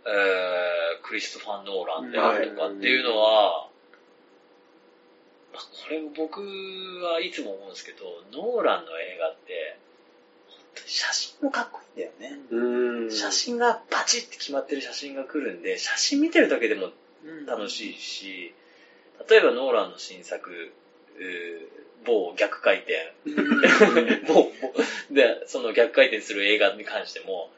[0.07, 3.67] えー、クリストファー・ノーランであるとかっていうのは、まあ、
[5.61, 6.40] これ僕
[7.03, 9.79] はいつも思うんですけど、ノーランの映画って、
[10.49, 12.40] 本当に写真もかっこいいんだよね。
[12.51, 13.11] うん。
[13.11, 16.90] 写真がバチって決まってる写真が来るんで、写真見てるだけでも
[17.47, 18.55] 楽しいし、
[19.29, 20.73] 例えばノーランの新作、
[22.05, 23.12] 某逆回転、
[24.27, 24.73] 某、某
[25.11, 27.51] で、その逆回転する映画に関しても、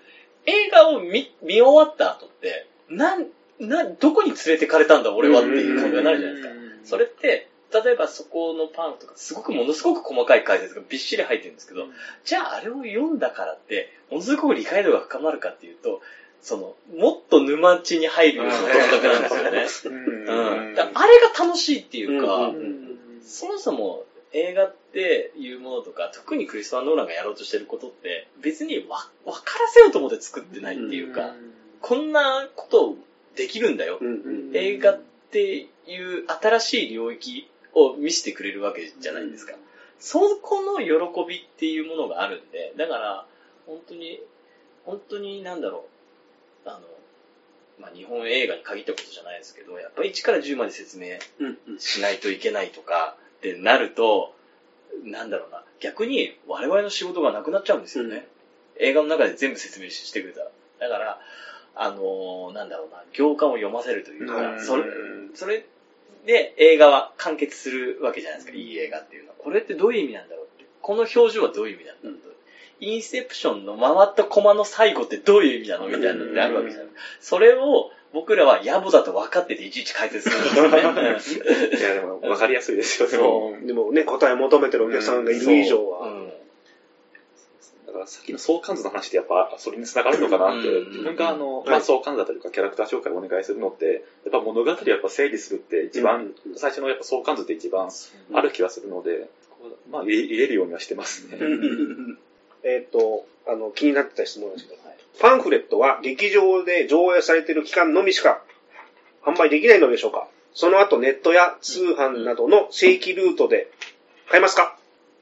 [0.46, 3.26] 映画を見、見終わった後って、なん、
[3.58, 6.54] なん、どこに連れてかれたんだ俺はっていう感じになるじゃないですか。
[6.84, 11.86] それって、例えばそこのパンとか、すごくものすごく細かい解説がびっしり入ってるんですけど、
[12.24, 16.00] じゃああれを読んだからって、ものすごく理解度が深まるかっていうと、
[16.42, 19.98] その、もっと沼地に入るような感覚なんですよね。
[19.98, 20.78] うん。
[20.78, 22.90] あれが楽しいっていうか、うんうん
[23.22, 31.34] そもそも映画っていうものとか、特にクリストファー・ノーランがやろうとしてることって、別にわ、分からせようと思って作ってないっていうか、
[31.80, 32.96] こんなこと
[33.36, 33.98] できるんだよ。
[34.00, 34.10] うんう
[34.50, 34.50] ん。
[34.54, 39.54] 映画っていう新しい領域を見せてくれるわけじゃないですか。
[39.98, 40.88] そこの喜
[41.28, 43.26] びっていうものがあるんで、だから、
[43.66, 44.20] 本当に、
[44.84, 45.86] 本当になんだろ
[46.64, 46.80] う、あの、
[47.78, 54.34] まあ、日本映画に限ったことじゃないですけど、やっぱり1から10まで説明うんうんしないといけないとかってなると、
[55.04, 58.26] なんだろうな、逆に我々の仕事がなくなっちゃうんですよね。
[58.78, 60.50] 映画の中で全部説明してくれたら。
[60.80, 61.20] だから、
[61.74, 64.84] あのーなんだろうな、行間を読ませるというか、うんそれ、
[65.34, 65.64] それ
[66.26, 69.34] で映画は完結するわけじゃないですか、いい映画っていうのは。
[69.38, 70.66] これってどういう意味なんだろうって。
[70.82, 72.30] この表情はどういう意味なんだろうと。
[72.80, 76.88] インセプションの回ったコマの最後ってどういう意味なのみたいなのってあるわけじゃない
[77.20, 81.78] それを僕らは野暮だと分かってていちいち解説するんですよね。
[81.78, 83.56] いや、でも、わかりやすいですよ、でそも。
[83.62, 86.08] でもね、答え求めてるお客さんがいる以上は。
[86.08, 86.19] うん
[87.90, 91.70] だからさっきの相関図の話ってやっぱそれに繋がるのかなって、うん自分があの、はい。
[91.70, 97.90] まあ相関図だったりとかキャラクター紹介をお願いするのって、やっぱ物語をやっぱ整理するって一番、最初のやっぱ相関図って一番
[98.32, 99.28] ある気がするので、
[99.90, 101.38] まあ入れ入れるようにはしてますね。
[102.62, 104.80] えっと、あの、気になってた質問ですけど、
[105.18, 108.42] パンフレットは劇場で上映されている期間のみしか
[109.22, 110.28] 販売できないのでしょうか。
[110.54, 113.70] その後ネットや通販などの正規ルートで
[114.28, 114.76] 買えますか？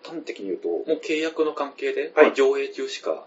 [0.04, 3.26] 端的に言うと、もう契約の関係で、はいまあ上映中しか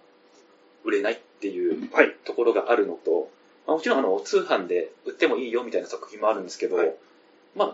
[0.84, 2.16] 売れないっていうはい。
[2.26, 3.30] ところがあるのと、
[3.68, 6.94] まあ、もちろんあの通販で売ってもいいよみたいな作品もあるんですけど、はい
[7.56, 7.66] ま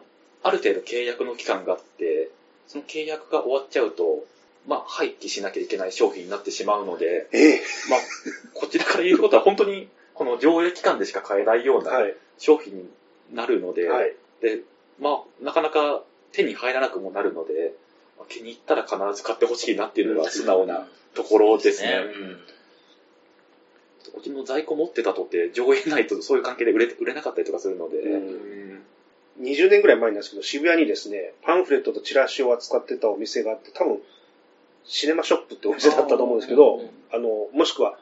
[0.43, 2.29] あ、ある程度契約の期間があって、
[2.67, 4.25] その契約が終わっちゃうと、
[4.67, 7.99] まあ、廃棄しなきゃいけない商品になってしまうので、ええまあ、
[8.53, 12.13] こちらから言うことは本当に、この上映期間でしか買えないようなはい。
[12.37, 12.89] 商品に
[13.33, 14.13] なるので、はい。
[14.41, 14.59] で、
[14.99, 17.73] まあ、なかなか手に入らなくもなるので、
[18.17, 21.99] まあ気に入ったら必ず買ってほしいなっていうのが素直なところですね。
[22.19, 22.37] うん
[24.15, 28.81] うちの在庫持ってたとって、上映ないとそういう関係で売れ売れなかったりとかするので、うん
[29.39, 33.99] 20年ぐらい前なんですけど、渋谷にですね、パンフレットとチラシを扱ってたお店があって、多分、
[34.83, 37.99] シネマショップってお店だったと思うんですけど、うんあの、もしくは、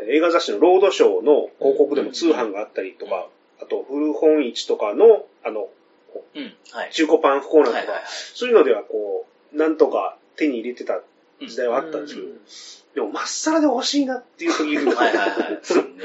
[0.00, 3.28] 映画雑誌のロードショーの広告でも通販があったりとか、
[3.60, 5.68] あと、古本市とかの、あの、
[6.34, 6.54] うん。
[6.72, 6.90] はい。
[6.90, 8.04] 中古パン不コーナーとか、はいはいはい。
[8.34, 11.00] そういうのではこう、なんとか手に入れてた
[11.40, 12.26] 時代はあったんですけど、
[12.94, 15.34] でも、まっさらで欲しいなっていう時が、はいはいは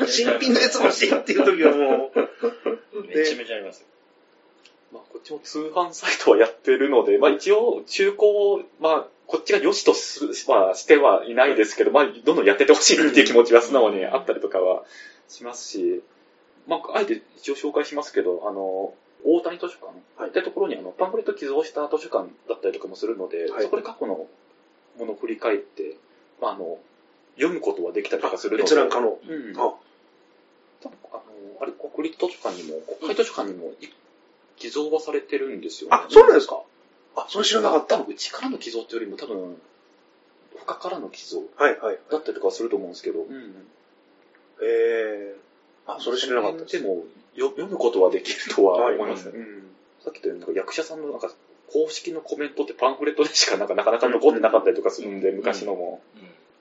[0.05, 0.07] い。
[0.07, 3.87] 新品のやつ欲しいっていう時はもう、めちゃめちゃありますよ。
[4.93, 14.83] まあ、こっちも通販サイトはやってるので、まあ一応中古を、まあこっちが良しとする、まあしてはいないですけど、まあどんどんやっててほしいなっていう気持ちは素直にあったりとかは
[15.27, 16.01] しますし、
[16.67, 24.27] まああえて一応紹介しますけど、あの、大谷図書館はいってところにあのパンフレット寄贈した図書館だったりとかもするので、はいそこで過去の
[24.97, 25.97] ものを振り返って、
[26.41, 26.77] まああの、
[27.35, 28.63] 読むことはできたりとかするので。
[28.63, 29.07] 閲覧可能。
[29.07, 29.53] うん。
[29.57, 29.73] あ
[30.81, 31.21] 多分あの、
[31.61, 33.89] あれ、国立図書館にも、国会図書館にも、い
[34.57, 35.95] 寄贈はされてるんですよ、ね。
[35.95, 36.61] あ、そうなんですか
[37.15, 37.97] あ、それ知らなかった。
[37.97, 39.61] 多分、うちからの寄贈っていうよりも、多分、
[40.65, 41.99] 他からの寄贈はいはい。
[42.11, 43.67] だったりとかすると思うんですけど、うん。
[44.61, 47.03] えー、あ、それ知らなかったでも、よ
[47.37, 49.63] 読むことはできるとは思いますうん。
[50.03, 51.31] さっき言ったように、役者さんのなんか、
[51.71, 56.01] 公式のコメントってパンフレットでしかなんかなかなか残ってなかったりとかするんで、昔のも、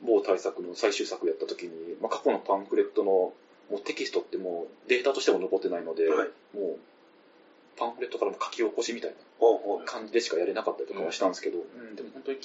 [0.02, 3.32] 某大作の最終作やった時に、まあ、過去のパンフレットの
[3.70, 6.28] もうテキストってもうデータとしても残ってないので、はい。
[6.56, 6.78] もう
[7.76, 11.96] パンフレットからの書き起こしみたいな感じでしかやれなかったりとかはしたんですけど、うん。
[11.96, 12.38] でも本当に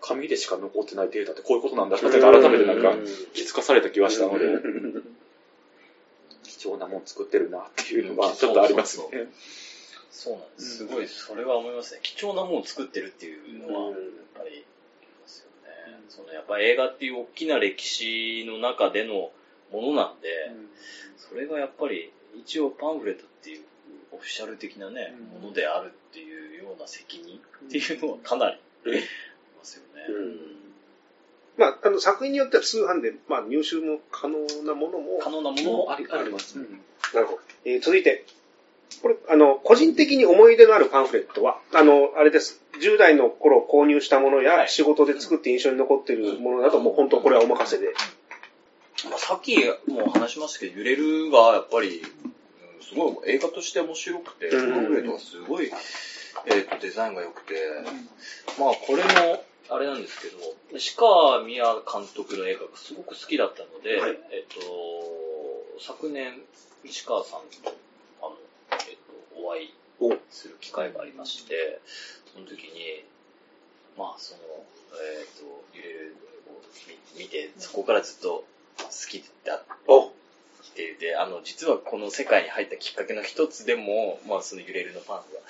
[0.00, 3.04] 紙でしか残ってないデータってこういうことなんだなって改めてなんかうん。
[3.34, 5.02] 気づかされた気はしたので、うん
[6.58, 9.28] 貴重なもん作ってるなっていうのはちょっとありますね。
[10.10, 10.76] そうなんです。
[10.78, 12.00] すごい、それは思いますね。
[12.02, 13.98] 貴重なものを作ってるっていうのは、やっ
[14.34, 14.64] ぱり、
[15.22, 16.00] ますよね。
[16.08, 19.30] そのやっぱ映画っていう大きな歴史の中での
[19.72, 20.28] ものなんで、
[21.16, 23.62] それがやっぱり一応パンフレットっていう
[24.12, 29.00] オフィシャル的なね、うんものであるっていうような責任っていうのはかなりあり
[29.56, 30.02] ますよね。
[31.58, 36.56] うんまあ、あの、作品によっては通販で、まあ、入手も可能なものも、可能なものももありあります。
[36.58, 37.40] なるほど。
[37.64, 38.24] えー続いて、
[39.02, 42.60] これ、あの、個人的に思い出のあるパンフレットは、あの、あれです。
[42.80, 47.92] 10代の頃購入したものや、はい仕事で作って印象に残っているものだと、もう本当これはお任せで。
[49.08, 52.34] まあ、さっきも話しましたけど、揺れるがやっぱり、うん
[52.82, 55.70] すごい映画として面白くて、うんパンフレットがすごい、
[56.46, 57.54] えーとデザインが良くて、
[58.58, 60.38] まあこれも、あれなんですけど、
[60.76, 64.18] 石川宮監督の映画がすごく好きだったので、はい。
[64.32, 64.60] えっ、と、
[65.80, 66.42] 昨年、
[66.84, 67.72] 石川さんと、
[68.20, 68.36] あの、
[68.72, 68.96] えっ、
[69.36, 71.80] と、お会いおする機会がありまして、
[72.34, 73.04] その時に、
[73.96, 74.40] まあ、その、
[75.20, 75.44] えっ、と、
[75.76, 76.16] 揺れる
[76.48, 76.60] を
[77.16, 78.44] 見見て、そこからずっと
[78.78, 80.12] 好きだっお
[80.80, 85.40] て言って、あの、実はこの世界に入ったきっかけの一つでも、まあ、その揺れるのパンフが、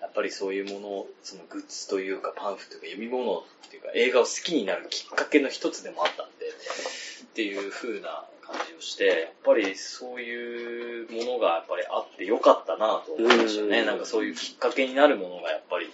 [0.00, 13.80] やっぱりそういうもの、そのグッズというか、パンフというか、読み物っていうか、映画を好きになるきっかけの一つでもあったんで、っていう風な感じをして、やっぱりそういうものがやっぱりあってよかったなと思いましたね。
[13.80, 15.90] うんなんかそういうきっかけになるものがやっぱり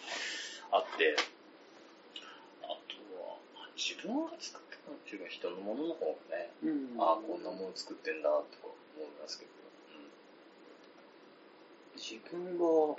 [0.72, 1.16] あって、
[2.62, 2.74] あと
[3.22, 3.36] は、
[3.76, 8.44] 自分が作ったのっていうか人のものの方がね、うんああ、こんなもの作ってんだとか
[8.98, 9.50] 思いますけど。
[11.96, 12.96] 自分は、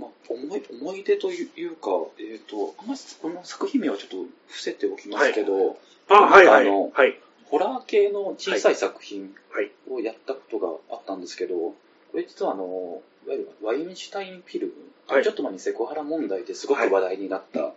[0.00, 4.16] まあ、思い、思い出というか、えっ、と、あんまりこの作品名はちょっと
[4.48, 6.68] 伏せておきますけど、あ、はいはい。
[6.68, 7.18] あのはい。
[7.44, 9.70] ホラー系の小さい作品はい。
[9.90, 11.74] をやったことがあったんですけど、こ
[12.14, 14.72] れ実はあの、いわゆるワインシュタインフィルム、
[15.06, 17.72] はいちょっと前にセクハラ問題ですごく話題になった、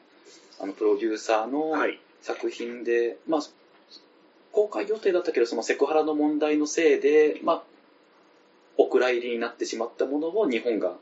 [0.60, 2.00] あの、プロデューサーのはい。
[2.22, 3.42] 作品で、まあ、
[4.54, 7.64] 公開予定だったけど、そのセクハラの問題のせいで、まあ、
[8.78, 10.94] お蔵入りになってしまったものを日本が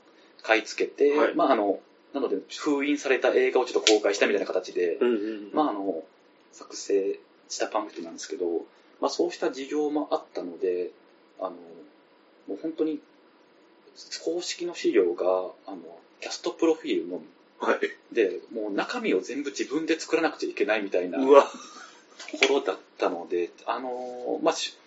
[0.43, 1.80] 買い付けて、はいまあ、あの、
[2.13, 5.49] なので、封印された映画をちょっと公開したみたいな形で、うんうん。
[5.54, 6.04] まあ、あの、
[6.51, 8.65] 作成したパンフレットなんですけど、
[8.99, 10.91] まあ、そうした事情もあったので、
[11.39, 11.51] あの、
[12.47, 12.99] もう本当に、
[14.23, 15.25] 公式の資料が、
[15.67, 15.77] あの、
[16.19, 17.25] キャストプロフィールのみ
[17.60, 17.80] はい。
[18.12, 21.47] で、もう中身を全部自分で作らなくちゃいけないみたいなうわ。
[22.39, 24.77] ところだったので、あのまあ、し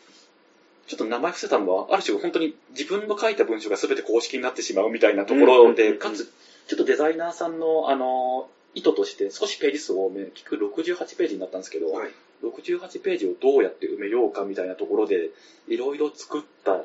[0.87, 6.31] ちょっと名前伏せたのは、ある種本当に自分の書いた文章が全て公式になってしまうみたいなところで、かつ、
[6.67, 12.11] ちょっとデザイナーさんの、あの意図として少しページ数多め、結局68ページになったんですけど、はい。
[12.43, 15.31] 68ページをどうやって埋めようかみたいなところで、
[15.69, 16.85] いろいろ作った、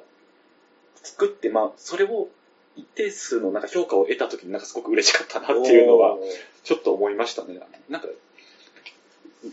[1.03, 2.29] 作って、まあ、それを
[2.75, 6.17] 一定数のなんか評価を得た時になんかすごく嬉しかったなっていうのは、
[6.63, 7.59] ちょっと思いましたね。
[7.89, 8.07] なんか、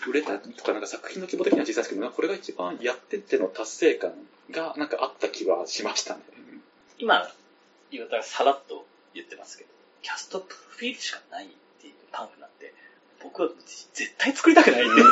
[0.09, 4.13] 売れたとか、なんか作品の規模的には小さいですけど、これが一番やってての達成感
[4.51, 6.23] がなんかあった気はしましたね。
[6.99, 7.29] 今、
[7.91, 9.71] 岩田がさらっと言ってますけど、
[10.03, 11.49] キャストプロフィールしかないっ
[11.81, 12.75] ていうパンフなんて、
[13.23, 13.49] 僕は
[13.95, 15.03] 絶対作りたくないんで、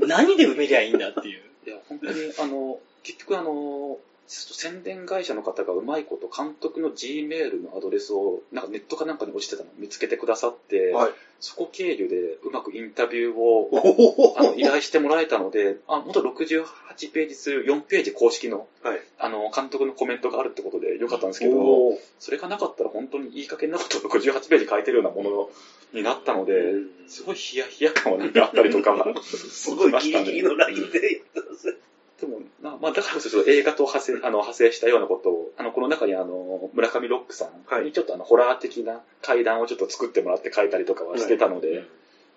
[0.06, 1.42] 何で埋めりゃいいんだっていう。
[1.66, 11.12] いや、本当に、あの、結局あの、宣伝会社の方がうまいこと監督の G メールのアドレスをなんかネットかなんかに落ちてたのを見つけてくださって、はい。
[11.40, 16.64] そこ経由でうまくインタビューをお あの依頼してもらえたので、あ、元68
[17.10, 19.00] ページ数4ページ公式のはい。
[19.18, 25.50] あの監督のコメントがあるってことでよかったんですけど、それがなかったら本当にいい加減なことを68ページ書いてるようなもの
[25.92, 26.74] になったので、
[27.06, 31.76] すごいヒヤヒヤ感はあったりとか、 すごいギリギリのラインでやってますね。
[32.22, 41.84] でも、なまあ、だからこそ映画と派生あの派生したようなことを、あの、この中にあの、村上ロックさはいんにちょっとあの、ホラー的な階段をちょっと作ってもらって書いたりとかはしてたので、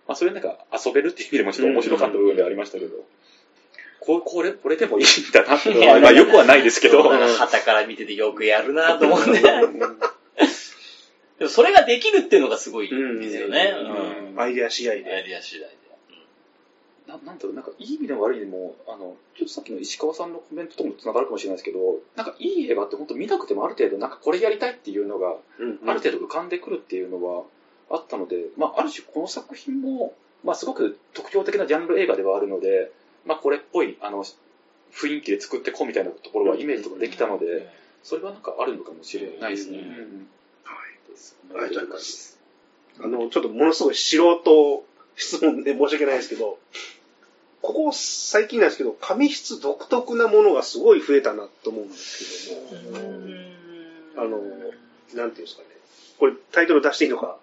[0.07, 2.95] まあ、それなんか遊べるっていう意味でもちょっと面白かった部分ではありましたけど、
[3.99, 9.41] ここれ、これでもいいんだなっていうのは、まあ、よくはないですけど、旗から見ててよくやるなと思って。
[11.37, 12.95] でもそれができるっていうのがすごいで
[13.29, 13.75] すよね。
[13.77, 15.23] うんうんアイデア試合アイで。
[15.27, 15.84] デア次第で。
[17.07, 21.79] ななんだろう、なんかいい意味でも悪い意味でも、あの、ちょっとさっきの石川さんのコメントとも繋がるかもしれないですけど、
[22.15, 27.43] なんかいい映画って本当見なくてもある程度なんかこれやりたいっていうのが、うんある程度浮かんでくるっていうのは
[27.89, 30.13] あったので、まあある種この作品も、
[30.43, 32.91] まあすごく特徴的なジャンル映画ではあるので、
[33.25, 34.23] まあこれっぽい、あの、
[34.91, 37.69] 雰囲気で作ってこうみたいなところはイメージとかできたので、
[38.03, 39.79] それはなんかあるのかもしれないですね。
[39.79, 40.27] うんうん
[40.63, 40.75] は
[41.07, 41.11] い。
[41.11, 42.39] ですありがとうございます。
[43.01, 46.57] あの、ちょっとものすごい素人質問で申し訳ないですけど、
[47.61, 53.09] ここ最近なんですけど、紙質独特なものがすごい増えたなと思うんですけども、
[54.17, 54.37] あの、
[55.13, 55.67] なんていうんですかね。
[56.19, 57.37] これタイトル出していいのか、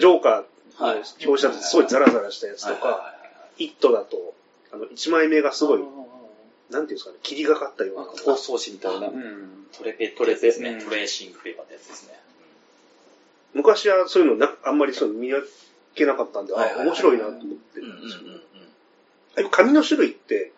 [0.00, 3.14] ジョーカーのはい表紙だとすごいザラザラしたやつとか、
[3.58, 4.34] イットだと、
[4.72, 8.02] あの、1枚目がすごいあ、なんていうんですかね、霧がかったような。
[8.02, 9.08] ーなんか包装紙みたいな。
[9.08, 9.66] うん。
[9.72, 10.70] トレペってやつですね。
[10.70, 12.18] トレペトレーシングフレーバーってやつですね。
[13.54, 15.42] 昔はそういうのなあんまりそういうの見分
[15.94, 18.36] けなかったんで、あ、面白いなと思ってるんですけど、うん。
[18.36, 18.47] ああいう
[19.50, 20.52] 紙の種類って、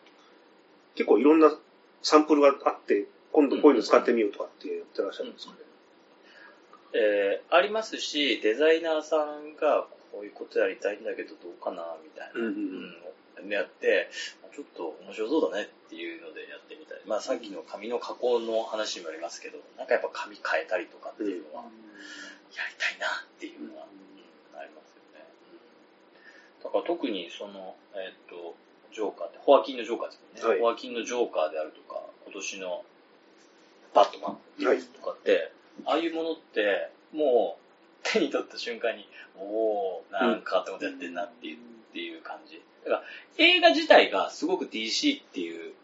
[0.94, 1.52] 結構いろんな
[2.02, 5.58] サンプルがあって、今度こういうの使ってみようとかってやってらっしゃるんですかね？
[6.92, 12.40] えーありますし、デザイナーさんがこういうことやりたいんだけどどうかな、みたいな。
[12.40, 12.56] うんうんう
[12.86, 12.94] ん
[13.48, 14.10] やって、
[14.54, 17.00] ちょっと面白そうだねっていうのでやってみたい。
[17.06, 21.70] まあさっきの紙の加工の話にもありますけど、なんかやっぱ紙変えたりとかっていうのは、や
[22.68, 23.10] りたいなっ
[23.40, 25.24] ていうのは、うんありますよね。
[26.60, 28.54] うんだから特にその、えっ、と、
[28.92, 30.54] ジョーカーって、ホアキンのジョーカーですもんね。
[30.54, 32.84] はいホアキンのジョーカーであるとか、今年の
[33.94, 34.78] バットマンはい。
[34.80, 35.52] とかって、
[35.84, 37.60] ああいうものって、もう、
[38.02, 41.58] 手に取った瞬間に、おー、なんかってことやってんなっていう、っ
[41.92, 42.62] ていう感じ。
[42.84, 43.02] だから、
[43.38, 45.74] 映画自体がすごく DC っていう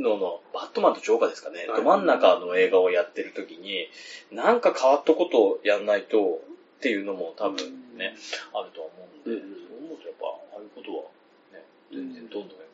[0.00, 3.88] のの、バットマンとジョーカーですかね、はいど真ん中の映画をやってる時に、
[4.30, 6.42] なんか変わったことをやんないと、
[6.78, 7.56] っていうのも多分
[7.96, 8.14] ね、
[8.52, 8.90] あると思
[9.26, 11.08] うんで、うんそう思うとやっぱ、ああいうことは、ね、
[11.92, 12.64] 全然どんどんや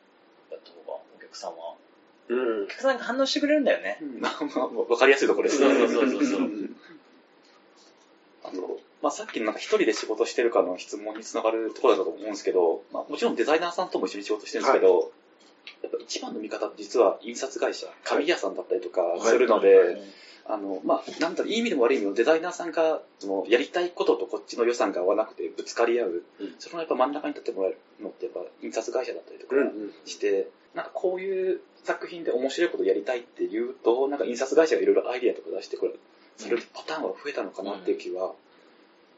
[0.55, 1.75] った方が、お客さんは、
[2.29, 2.67] うんお。
[2.67, 3.99] 客さんが反応してくれるんだよね。
[4.19, 5.75] まあまあ、わかりやすいところですね。
[5.75, 6.49] そうそうそうそう
[8.43, 15.11] あと、まあ、さっきのなんか一人で仕事してるかの質問につながるところだと思うんですけど、まあ、もちろんデザイナーさんとも一緒に仕事してるんですけど、
[15.83, 20.01] やっぱ一番の見方って実は印刷会社、紙屋さんだったりとかするので、
[20.51, 35.99] あの、まあ、なんだろう、いい意味でも悪い意味でもデザイナーさんが、その、やりたいこととこっちの予算が合わなくてぶつかり合う、うんそのやっぱ真ん中に立ってもらえるのってやっぱ印刷会社だったりとかうんうんして、なんかこういう作品で面白いことやりたいって言うと、なんか印刷会社がいろいろアイディアとか出してくる。
[36.37, 38.33] それでパターンは増えたのかなっていう気は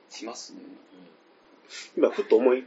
[0.10, 0.60] しますね。
[1.98, 2.66] 今、ふっと思い、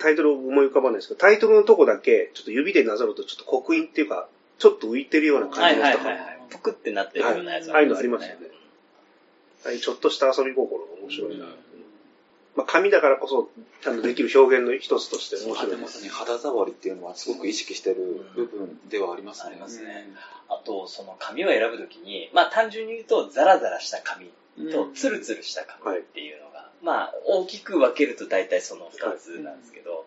[0.00, 6.39] タイトル思い浮かばないですけど、タイトルのとこだけ、ちょっと指でなぞると、ちょっと刻印っていうか、ちょっと浮いてるようなは感じの人がいはいはいはい。
[6.50, 7.74] ぷくってなってるようなやつはい。
[7.76, 8.48] ああいうのありますよね。
[9.64, 11.44] ああいうちょっとした遊び心が面白いな。
[11.44, 11.50] うん。
[12.56, 13.48] まあ、紙だからこそ、
[13.82, 15.70] ちゃんとできる表現の一つとして面白い。
[15.70, 15.74] で。
[15.74, 19.50] あでますさに肌触りっていうのはすごく意識してる部分ではありますね。
[19.50, 20.08] ありますね。
[20.48, 24.72] あと、その紙を選ぶときに、まあ単純に言うと、ザラザラした紙うん。
[24.72, 30.06] とツルツルした紙っていうのが、まあ大きく分けると大体その二つなんですけど、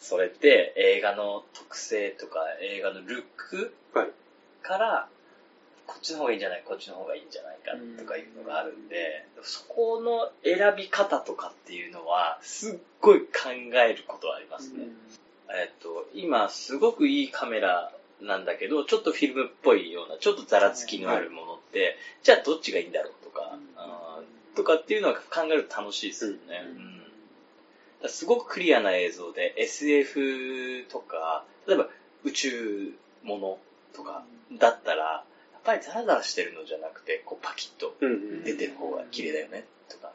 [0.00, 4.10] それって映画の特性とか映画のルックはい。
[4.62, 5.08] から、
[5.86, 13.26] こっちの方がいいんじゃないこっちの方がいいんじゃないかとかいうのがあるんで、そこの選び方とかっていうのは、すっごい考
[13.74, 14.86] えることはありますね。
[15.50, 23.58] えっと、今すごくいいカメラなんだけど、ちょっとフィルムっぽいような、ちょっとザラつきのあるものって、じゃあどっちがいいんだろうとか、
[24.56, 26.38] とかっていうのは考えると楽しいですよね。
[26.76, 26.94] うん
[28.08, 31.88] すごくクリアな映像で SF とか、例えば
[32.24, 33.58] 宇宙もの
[33.94, 34.24] とか
[34.58, 35.24] だったら、
[35.64, 37.94] ぱりザラザラしてるのじゃなくて、こうパキッと。
[38.44, 40.12] 出てる方が綺麗だよね、とか。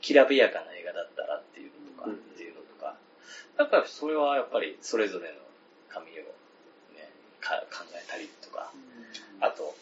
[0.00, 2.96] きらびやかな映画だったらっていうのとか、うんっていうのとか。
[3.58, 5.34] やっぱりそれはやっぱりそれぞれの
[5.88, 6.22] 紙をね、
[7.40, 8.70] か考えたりとか、
[9.40, 9.74] あと、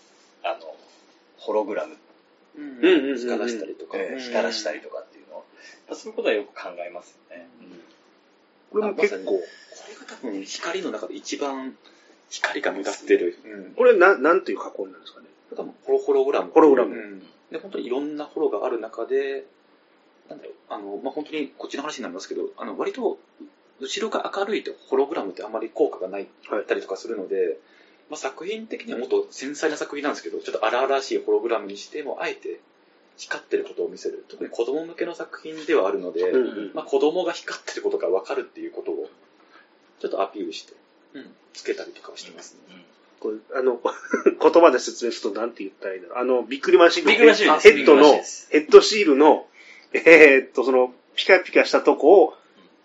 [0.45, 0.77] あの、
[1.39, 1.97] ホログラム、
[3.17, 3.97] 光らしたりとか。
[3.99, 5.45] えー光らしたりとかっていうのを、
[5.95, 7.49] そういうことはよく考えますよね。
[8.71, 9.43] これも結構、こ
[9.89, 11.77] れが多分光の中で一番
[12.33, 13.39] 光が目立ってる。
[13.45, 13.75] うん。
[13.75, 15.27] これな、なんという加工になるんですかね？
[15.55, 16.51] 多分ホロホログラム。
[16.51, 17.21] ホログラムうん。
[17.51, 19.45] で、本当にいろんなホロがある中で、
[20.29, 23.19] なんだろう、あの、まあ、本当にこっちの話になりますけど、あの、割と、
[23.81, 27.59] 後ろが明るいとホログラムってあんまり効果がないはいったりとかするので、
[28.09, 32.61] まあ、作品的にはもっと繊細な作品なんですけど、ちょっと荒々しいホログラムにしても、あえて
[33.17, 34.25] 光ってることを見せる。
[34.29, 39.09] 特に子供向けの作品ではあるので、うんうんまあ、子供が光ってることが分かるっていうことを、
[40.01, 40.79] ちょっとアピールして、うん、
[41.53, 42.85] つけたりとかはしてますね。
[43.21, 43.81] これあの、
[44.41, 46.19] 言葉で説明するとなんて言ったらいいんだろう。
[46.19, 49.47] あの、ビックリマンシンシールですヘッドのヘッドシールの、
[49.93, 52.35] えーっと、その、ピカピカしたとこを、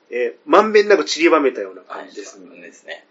[0.09, 2.37] えーまんべんなく散りばめたようなはい感じです。
[2.39, 2.61] ね。
[2.61, 3.05] ですね。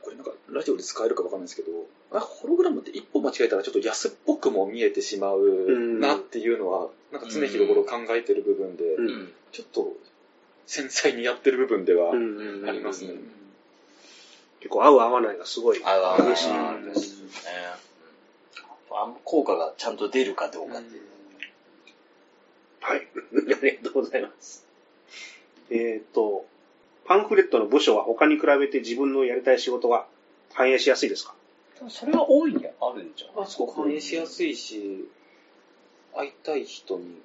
[0.00, 8.84] これなんか、ラジオで使えるかわかんないですけど、あ、ホログラムって一歩間違えたらちょっと安っぽくも見えてしまうなっていうのは、なんか常日頃考えてる部分で、
[9.52, 9.96] ちょっと
[10.66, 12.14] 繊細にやってる部部分ではあ
[12.72, 13.14] りますね。
[14.60, 16.50] 結構合う合わないがすごいあ激しい。
[16.50, 17.30] あですね。
[18.90, 21.02] あん効果がちゃんと出るかどうかっていう。
[22.80, 23.06] はい。
[23.62, 24.64] ありがとうございます。
[25.70, 26.46] えっ、と、
[27.04, 30.06] パンフレットの部署は他に比べて自分のやりたい仕事が
[30.52, 31.34] 反映しやすいですか？
[31.88, 35.08] それは大いにあるんじゃないあすごく反映しやすいし、
[36.14, 37.20] 会いたい人に、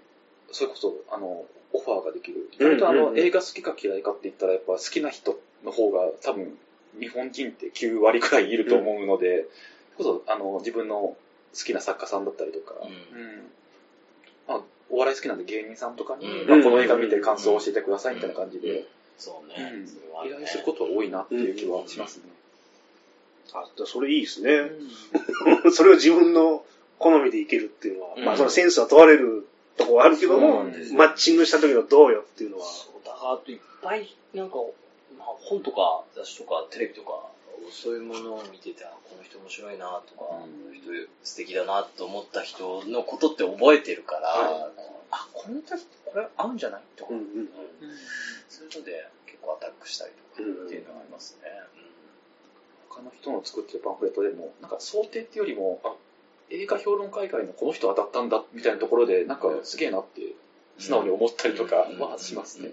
[0.51, 2.49] それこそ、あの、オファーができる。
[2.59, 6.57] うん割とあの、うんうん映画好きか嫌いかって言ったら、やっぱ好きな人の方が多分、
[6.99, 9.45] 日本人って9割くらいいると思うので、
[9.97, 11.17] こそ、あの、自分の好
[11.53, 13.19] きな作家さんだったりとか、うん。
[13.19, 13.51] うん。
[14.47, 16.49] まあ、お笑い好きなんで芸人さんとかに、うん。
[16.49, 18.85] まあ、この映画見て感想を教えてくださいみたいな感じで、
[19.17, 19.85] そうね。
[20.25, 22.23] 依頼することは多いなっていう気はしますね。
[23.53, 24.71] あ、それいいですね。
[25.71, 26.65] それを自分の
[26.97, 28.25] 好みでいけるっていうのは、うん。
[28.25, 29.47] まあそのセンスは問われる
[29.77, 30.63] とこあるけども、
[30.95, 34.57] マッチングした時のどうよっていうのは、そうだからあといっぱい、なんか、
[35.17, 37.29] まあ、本とか雑誌とかテレビとか、
[37.71, 44.71] そういうものを見てて、あこの人面白いなとか、この人素敵だなと思った人のことって覚えてるから、は
[45.11, 47.25] あ、この人これ合うんじゃないとか、うんうん。
[48.49, 51.49] そういうので結構アタックしたりとかっていうのがありますね。
[52.89, 55.93] 他の人の作ってるパンフレットでも、なんか想定っていうよりも、あ、
[56.51, 60.21] 映画評論会外のこの人当たったんだみたいなところで、なんかすげえなって
[60.77, 62.69] 素直に思ったりとかはしますね。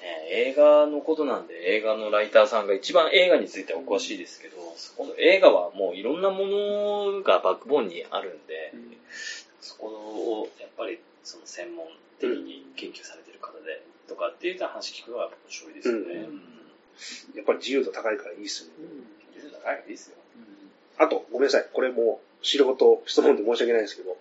[0.00, 8.96] ね、映画のことなんで映画のライターさんが一番映画についてはお詳しいですけど、そこの映画はもういろんなものがバックボーンにあるんで、うん。
[9.60, 11.86] そこをやっぱりその専門
[12.18, 16.00] 的に研究されてる方でとかっていう話聞くのは面白いですよね。
[16.00, 16.14] うん。
[16.14, 17.36] うん。
[17.36, 18.68] やっぱり自由度高いからいいっすよ。
[18.68, 18.88] ね。
[19.34, 20.16] 技術高いですよ。
[21.00, 21.66] あと、ごめんなさい。
[21.72, 24.18] これもう素人質問で申し訳ないですけど、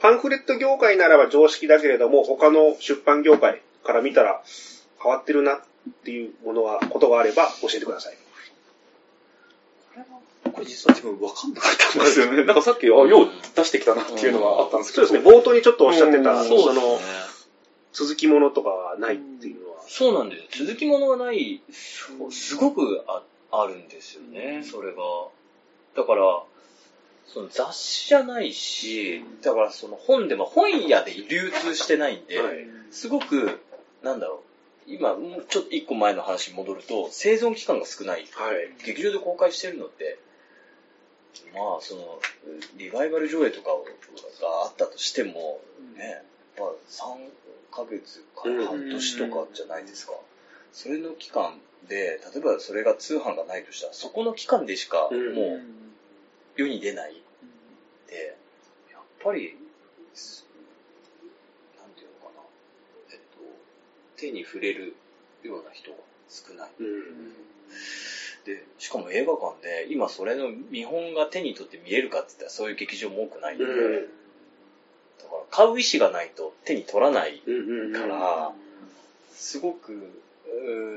[0.00, 4.42] パンフレット業界ならば常識だけれども、他の出版業界から見たら
[5.00, 5.60] 変わってるなっ
[6.04, 8.18] ていうものは、ことがあれば教えてください。
[10.52, 12.44] これ実は自分分かんなかったんですよね。
[12.44, 15.06] なんかさっき、あ、よう出してきたなっていうのはあったんですけど。
[15.06, 15.36] そうですね。
[15.36, 16.98] 冒頭にちょっとおっしゃってた、うんそねの、
[17.92, 19.82] 続きものとかはないっていうのは。
[19.86, 20.66] そうなんですよ。
[20.66, 23.22] 続きものがない、すごくあ
[23.52, 25.02] あるんですよね、それが。
[25.96, 26.42] だから、
[27.26, 32.56] その雑誌じゃないし、だからその本でも本屋で流通してないんで、はい
[32.92, 33.58] すごく、
[34.02, 34.42] なんだろ
[34.86, 35.16] う、今、
[35.48, 38.28] ちょっと一個前の話に戻ると、生存期間が少ない。
[38.32, 38.84] はい。
[38.84, 40.18] 劇場で公開してるのって、
[41.54, 42.20] まあ、その、
[42.76, 45.62] リバイバル上映とかがあったとしても、
[45.96, 46.22] ね、やっ
[46.56, 50.12] ぱ3ヶ月から半年とかじゃないですか。
[50.72, 55.60] それの期間で、例えばそれが通販がないとしたら、そこの期間でしかうんもう
[56.56, 57.14] 世に出ないっ
[58.08, 58.36] て、
[58.92, 59.56] やっぱり、
[60.14, 60.46] す
[61.78, 62.42] なんていうのかな、
[63.10, 63.22] えっと、
[64.16, 64.94] 手に触れる
[65.42, 65.96] ような人が
[66.28, 66.70] 少ない。
[66.78, 67.32] うん。
[68.44, 74.08] で、しかも映画館で、今それの見本が手に取って見えるかって言ったらそういう劇場も多くないんで、うん
[75.18, 77.42] だから買う意思がないと手に取らない。
[77.92, 78.52] から、
[79.32, 79.92] すごく、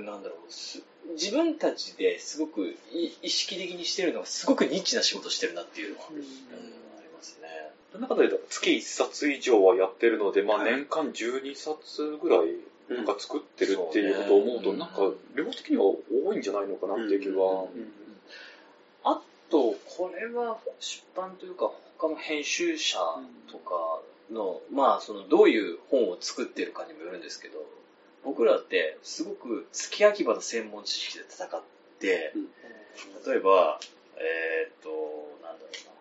[0.05, 0.81] なんだろうす、
[1.13, 7.47] 自分たちですごくい意識的にしてるのはすごくニッチな仕事してるなっていうのは、うん、ありますね。
[7.91, 10.71] その中で月1冊以上はやってるので、まあはい。
[10.71, 12.49] 年間12冊ぐらい
[12.89, 14.79] なんか作ってるっていうことを思うと、うん。
[14.79, 14.95] なんか
[15.35, 17.67] 量的には多いんじゃないのかなっていう気は。
[19.05, 22.97] あと、これは出版というか他の編集者
[23.51, 24.01] とか
[24.31, 27.59] の、まあそのどういう本を作ってるかにもよるんですけど、
[28.25, 31.61] 僕らってすごく月秋葉の専門知識で戦っ
[31.99, 32.33] て、
[33.25, 33.79] 例えば、
[34.17, 35.91] えーっと、なんだろうな、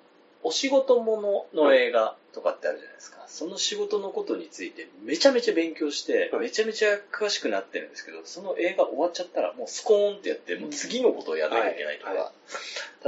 [0.43, 3.25] お仕事ものの映画とかってあるじゃないですか。
[3.29, 6.43] その仕事のことについてめちゃめちゃ勉強して、はい。
[6.45, 12.33] めちゃめちゃ詳しくなってるんですけど、その映画終わっちゃったらもうスコーンってやって、もう次のことをやらなきゃいけないとか、はいは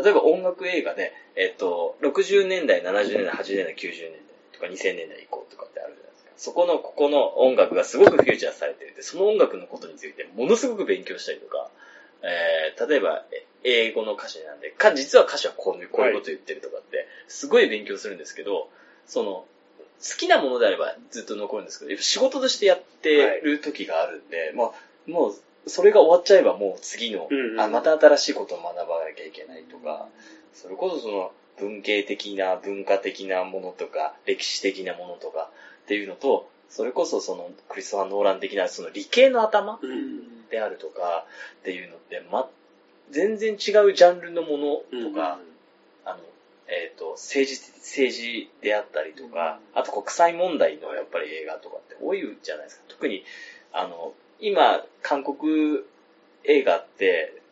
[0.02, 4.20] 例えば音楽映画で、えっと、60年代、70年代、80年代、90年代
[4.52, 6.05] とか2000年代以降とかってあるじゃないですか。
[6.36, 11.70] そこの、ここの音楽がすごくフューチャーされていて、その音楽のことについてものすごく勉強したりとか、
[12.22, 18.68] えー、例えば、え英語の歌詞なんで、か、実は歌詞はこういう、こういうこと言ってるとかって、すごい勉強するんですけど、
[19.06, 19.46] その、好
[20.18, 25.34] きなものであればずっと残るんですけど、やっぱ仕事としてやってる時があるんで、まあ、もう、
[25.68, 27.60] それが終わっちゃえばもう次の、うんうん。
[27.60, 30.06] あ、また新しいことを学ばなきゃいけないとか、
[30.54, 35.50] それこそその文系的な文化的なものとか、歴史的なものとか
[35.86, 40.48] っていうのと、それこそそのクリストファー・ノーラン的なその理系の頭うん。
[40.50, 41.24] であるとか
[41.60, 42.48] っていうのって、ま、
[43.10, 45.38] 全然違うジャンルのものとか、
[46.04, 46.18] あの、
[46.68, 52.84] えっ、と、政治、政治であったりとか、あと国際問題のやっぱり映画とかって多いじゃないですか。
[52.88, 53.24] 特に、
[53.72, 55.80] あの、今、韓国
[56.44, 57.42] 映画って、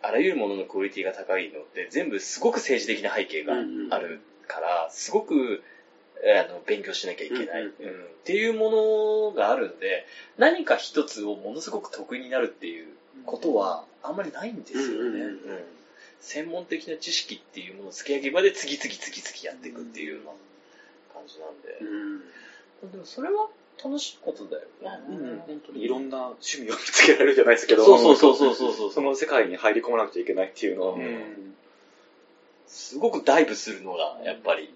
[0.00, 5.73] あらゆるもののクオリティが高いのって、全部すごく政治的な背景があるから、すごく、えー
[6.26, 8.04] あの、勉強しなきゃいけない、ううんん。
[8.04, 10.06] っていうものがあるんで、
[10.38, 12.94] 何か一つをものすごく得意になるっていう
[13.26, 14.90] ことはあんまりないんですよね。
[14.90, 15.20] うんうんうん。
[15.20, 15.64] うん
[16.24, 20.32] 専門的な知識っていうものを付け上げ場で次々次々やっていくっていうような
[21.12, 21.78] 感じなんで。
[21.82, 22.90] うん。
[22.90, 23.48] でもそれは
[23.82, 24.62] 楽しいことだよ。
[24.62, 25.00] ね。
[25.06, 25.38] うん。
[25.46, 28.92] 本当にいろんな趣味を見つけられるじゃないですけど、そうそうそうそうそうそう。
[28.92, 31.54] その世界に入り込まなくちゃいけないっていうのは、うん。
[32.66, 34.72] すごくダイブするのがやっぱり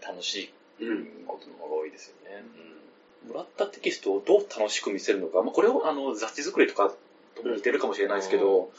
[0.00, 0.50] 楽しい
[0.80, 1.24] うん。
[1.26, 2.44] ことの方が多いですよね。
[3.28, 6.92] もらったテキストをどう楽しく見せるのか、まあ、これをあの雑誌作りとか
[7.34, 8.70] とも似てるかもしれないですけど、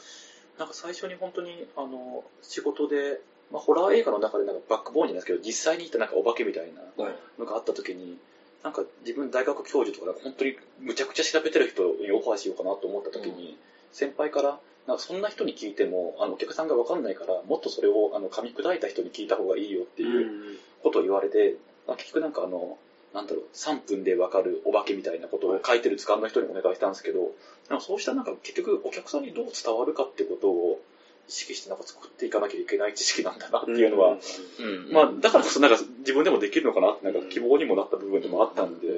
[0.58, 3.20] なんか最初に本当にあの仕事で、
[3.50, 7.16] まあ、ホラー映画の中でなんかバックボーンじゃないですけど、実際にいたなんかお化けみたいなはい。
[7.38, 8.18] のがあった時に、
[8.62, 13.56] なんか自分大学教授とか本当にむちゃくちゃ調べてる人にオファーしようかなと思った時に、
[13.92, 21.54] 先輩から、なんかそんな人に聞いても、あのお客さんがわかんないから、もっとそれをあの噛み砕いた人に聞いた方がいいよっていうことを言われて、
[21.86, 22.78] まあ、結局なんかあの、
[23.14, 27.32] なんだろう、3分でわかるお化けみたいなことを書いてる図鑑の人にお願いしたんですけど、
[27.68, 30.80] なんかそうしたなんか結局お客さんにどう伝わるかってことを、
[31.28, 34.16] 意識してなんか作っていかなきゃいけない知識なんだなっていうのは、
[34.60, 34.92] うん。
[34.92, 38.92] まあ、だからこそなんか自分でもできるのかなって、なんか希望にもなった部分でもあったんで、そ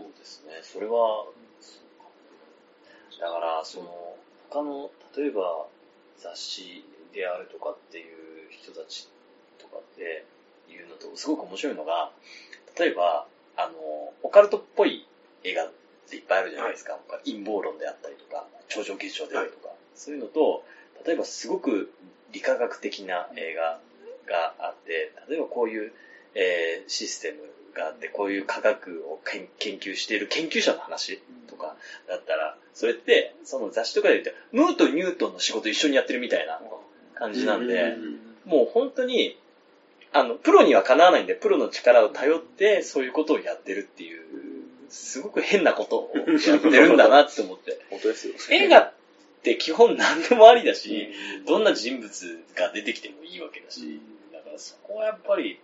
[0.00, 0.60] うですね。
[0.62, 1.26] それは、
[3.20, 4.16] だから、その、
[4.48, 5.66] 他の、例えば、
[6.18, 8.06] 雑誌であるとかっていう
[8.50, 9.08] 人たち
[9.58, 10.24] とかって
[10.72, 12.10] いうのと、すごく面白いのが、
[12.78, 15.06] 例えば、あの、オカルトっぽい
[15.44, 15.72] 映画っ
[16.08, 16.98] ていっぱいあるじゃないですか。
[17.24, 20.64] 陰謀論であったりとか、超常現象であるとか、そういうのと、
[21.06, 21.92] 例えばすごく
[22.32, 23.78] 理化学的な映画
[24.26, 25.92] があって、例えばこういう、
[26.34, 27.38] えーシステム
[27.74, 31.76] があって、こういう科学を研研究している研究者の話とか
[32.08, 36.60] だったら、それって、その雑誌とかで言って、ムーとニュートンの仕事一緒にやってるみたいな
[37.14, 37.96] 感じなんで、
[38.44, 39.36] もう本当に、
[40.12, 44.22] あの、プロにはかなわないんで、プロの力を頼って、そういうことをやってるっていう、
[44.90, 47.80] すごく変なことをやってるんだなって思って。
[47.90, 48.34] 本当ですよ。
[48.50, 48.92] 映画っ
[49.42, 51.08] て基本何でもありだし、
[51.46, 54.00] どんな人物が出てきてもいいわけだし、
[54.32, 55.58] だからそこはやっぱり、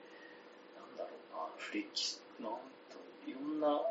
[0.77, 2.59] なんだろうな、フレキシ、なんと、
[3.31, 3.83] いろんな、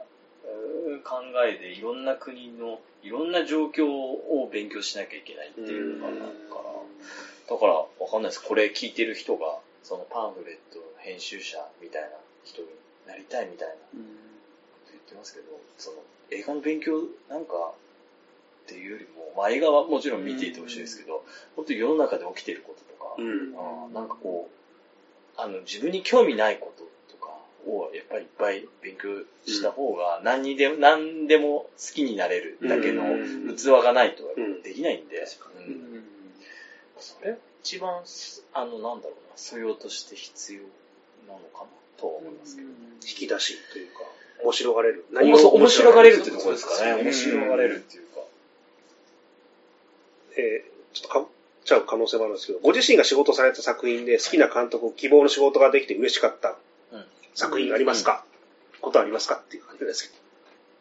[1.04, 6.18] 考えでいろんな国のいろんな状況を勉強しなきゃいけないっていうのがある
[6.50, 8.44] から、だからわかんないです。
[8.44, 12.10] これ聞いてる人が、そのパンフレット編集者みたいな
[12.44, 12.68] 人に
[13.08, 13.74] なりたいみたいな。
[13.76, 13.80] こ
[14.86, 15.46] と言ってますけど、
[15.78, 15.98] その
[16.32, 17.72] 映画の勉強なんか
[18.66, 21.24] っていうよりも、まあ映画はもちろん見ていてほしいですけど、
[21.56, 23.54] 本当に世の中で起きていることとか、うん。
[23.56, 33.56] あーなんかこう、あの、自分に興味ないこととかを、やっぱりいっぱい勉強した方が、何にでも、何でも好きになれるだけのうん。
[33.56, 35.26] 器がないとうんできないんで、う
[35.58, 35.74] うん。
[36.00, 36.04] ん。
[37.00, 37.38] それ
[37.68, 38.02] 一番、
[38.54, 40.62] あの、なんだろうな、素養として必要
[41.28, 42.70] なのかなとは思いますけど。
[42.70, 44.04] 引き出しというか、
[44.42, 45.06] 面白がれる。
[45.12, 46.92] 面白面白がれるってところですかね。
[46.92, 48.22] うん面白がれるっていうか。
[50.38, 51.28] えーちょっとか
[51.66, 56.56] ちゃう可能性もあるんですけど、ご自身が仕事された作品で好きな監督、希望の仕事ができて嬉しかった
[56.94, 57.04] うん
[57.36, 58.24] 作品ありますか、
[58.80, 59.36] ことありますか？
[59.36, 60.16] っていう感じですけ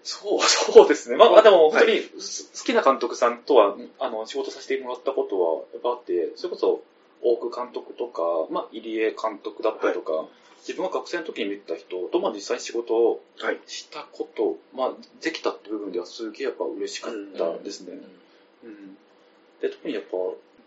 [0.07, 0.41] そう、
[0.73, 1.17] そうですね。
[1.17, 6.83] まあ、まあでも本当にす好きな監督さんとは、あの、仕事させてもらったことはやっぱあって、それこそ、
[7.23, 10.27] 大久監督とか、まあ、入江監督だったりとか、
[10.61, 13.21] 自分が学生の時に見た人と、まあ、実際仕事を。
[13.67, 17.99] したこと、まあ、できたって部分ではすげえやっぱ嬉しかったですね。
[18.65, 18.97] うん
[19.61, 20.17] で、特にやっぱ、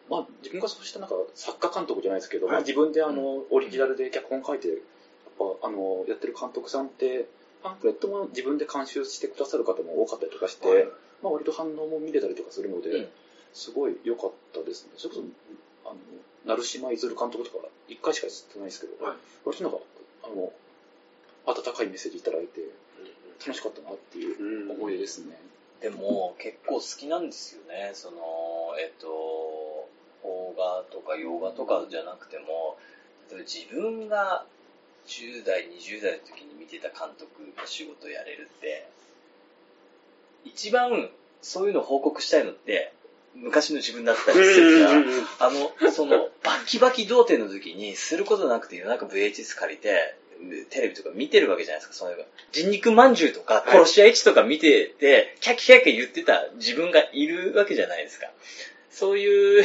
[0.10, 4.78] まあ、自分がそうしたなんか作家監督じゃないですけど、はいまあ、自分であの、オリジナルで脚本書いて、やっ
[5.62, 7.28] ぱ、あの、やってる監督さんって、
[7.64, 10.84] パンフレットも自分で監修してくださる方も多かったりとかして、はい
[11.22, 13.07] まあ、割と反応も見れたりとかするので、うん
[13.53, 14.91] すごい良かったですね。
[14.97, 15.22] それこ
[15.84, 19.80] そ、あの、成島いずる監督とか、一回しか知ってないですけど、はい割となんか、
[20.26, 20.53] あの、
[21.45, 22.62] 温かいメッセージいただいて、
[23.39, 25.36] 楽しかったなっていううん思い出ですね。
[25.82, 27.91] でも、結構好きなんですよね。
[27.93, 29.88] その、えっと、
[30.22, 32.78] 邦画とか洋画とかじゃなくても、
[33.32, 34.45] 例えば自分が
[35.10, 38.88] 10代、20代の時に見てた監督の仕事をやれるって、
[40.45, 41.10] 一番
[41.41, 42.93] そういうのを報告したいのって、
[43.36, 50.16] 昔の自分だったりするから、あの、その、バキバキ童貞の時に、することなくて夜中 VHS 借りて、
[50.70, 52.24] テレビとか見てるわけじゃないですか、そういうの。
[52.51, 58.28] 人肉まんじゅうとか、殺し屋市とか見てて、キャッキャッキャ言ってた自分がいるわけじゃないですか。
[58.90, 59.64] そういう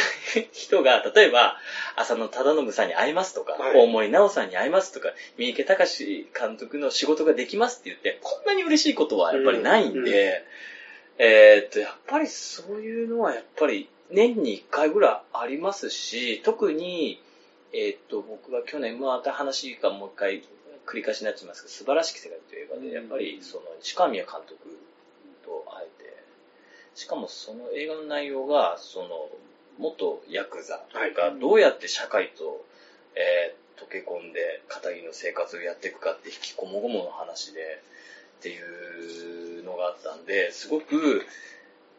[0.52, 1.56] 人が、例えば、
[1.96, 3.76] 浅野忠信さんに会いますとか、はい。
[3.76, 10.44] 大森直さんに会いますとか、三池隆監督の仕事ができますって言って、こんなに嬉しいことはやっぱりないんで、
[11.18, 17.20] えーっと、やっぱりそういうのはやっぱり年に1回ぐらいありますし、特に、
[17.72, 20.42] えーっと、僕が去年、また話がもう一回
[20.86, 24.63] 繰り返しになっちゃいますけど、素晴らしき世界という映画で、やっぱりその、市川宮監督
[26.94, 29.28] しかもその映画の内容が、その、
[29.78, 30.84] 元ヤクザ
[31.16, 32.64] がどうやって社会と、
[33.16, 37.82] えー溶け込んで、片桐の生活をやっていくかって引きこもごもの話で、
[38.38, 41.26] っていうのがあったんで、すごく、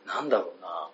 [0.06, 0.90] なんだろうな、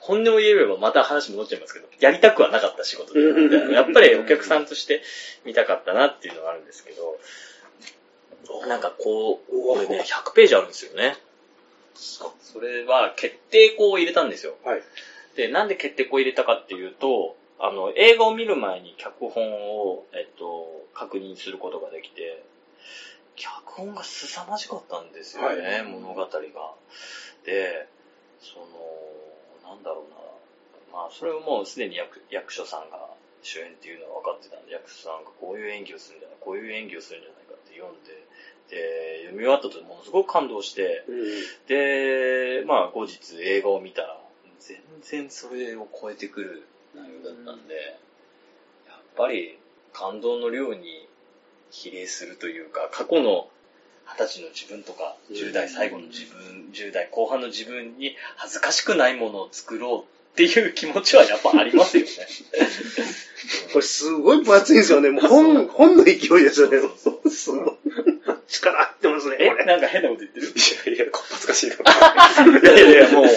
[0.00, 5.02] 本音を言えればまた話戻っちゃいますけど、やりたくはなかった仕事で、やっぱりお客さんとして
[5.44, 7.18] 見たかったなっていうのがあるんですけど、
[8.68, 11.16] なんかこう、これね、100ページあるんですよね。
[12.04, 14.56] それは決定項を入れたんですよ。
[14.64, 14.82] はい。
[15.36, 22.42] で、なんで決定項を入れたかっていうと、あの、映画を見る前に脚本を、えっと、確認することができて、
[23.36, 26.28] 脚本が凄まじかったんですよね、はい物語が。
[27.44, 27.86] で、
[28.40, 30.98] その、なんだろうな。
[30.98, 33.08] まあ、それをもうすでに役役所さんが
[33.42, 38.23] 主演っていうのは分かってたんで、役所さんがこういう演技をするんじゃない、こういう演技をするんじゃないかって読んで、
[38.70, 41.04] で、読み終わったとものすごく感動して、
[41.68, 44.20] で、まあ後日映画を見たら、
[44.60, 47.74] 全然それを超えてくる内容だったんで、
[48.86, 49.58] やっぱり
[49.92, 51.08] 感動の量に
[51.70, 53.48] 比例するというか、過去の
[54.06, 62.10] 二十歳の自分とか、10代最後の自分、10代後半の自分に恥ずかしくないものを作ろうっていう気持ちはやっぱありますよね。
[63.72, 65.10] これすごい分厚いんですよね。
[65.10, 66.78] もう本、本の勢いですよね。
[66.96, 67.83] そう すごい
[68.54, 69.64] 力入ってますね、え。
[69.64, 70.46] なんか変なこと言ってる？
[70.46, 71.92] いやいや、恥ずかしいから。
[72.74, 73.26] いやいやもう。
[73.26, 73.28] い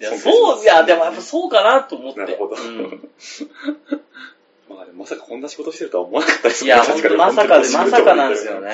[0.00, 2.20] や、そう、いや、でもやっぱそうかなと思って。
[2.20, 3.10] なるほどうん
[4.68, 8.60] まあまさかこんな仕事してるとは思わなかったですいや、ほんとまさかで、まさかなんですよ。
[8.60, 8.72] ね。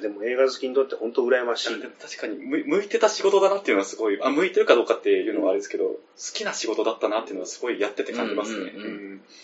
[0.00, 1.80] でも映画好きにとって本当羨ましい。
[1.80, 5.98] 確かに向向いてた仕事だなっていうのはすごい、あ、向いてるかどうかっていうのはあれですけど、好
[6.34, 8.72] きな仕事だったなっていうのはすごいやってて感じますね。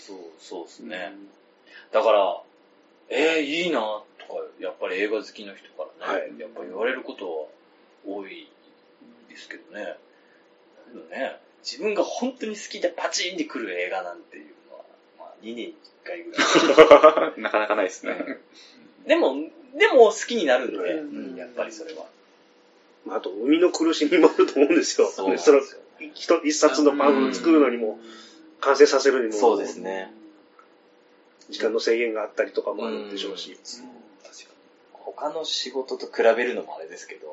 [0.06, 1.12] そう、そうですね。
[1.92, 2.40] だから、
[3.08, 4.04] えー、いいなとか、
[4.60, 7.46] やっぱり映画好きの人からね、はいやっぱ言われることは
[8.06, 8.48] 多い
[9.28, 9.84] ですけどね。
[9.84, 9.94] だ
[10.92, 14.84] けどね、自分が本当に好きでパチンってくる映画なんていうのは、
[15.18, 15.74] まあ2年に
[16.04, 16.38] 1回ぐら
[17.34, 17.40] い。
[17.40, 18.38] なかなかないですね。
[19.06, 19.36] でも、
[19.76, 22.06] でも好きになるんで、うんうんやっぱりそれは。
[23.04, 25.08] まああと、生みの苦しみもあると思うんですよ。
[25.08, 25.64] そですそのよ
[26.14, 27.98] 一一冊のパンフを作るのにも、
[28.60, 30.12] 完成させるにも、そうですね。
[31.50, 33.58] 時間の制限があったりとかもあるんでしょうし。
[33.64, 33.99] 確か
[35.20, 37.26] 他の仕事と比べるのもあれですけど、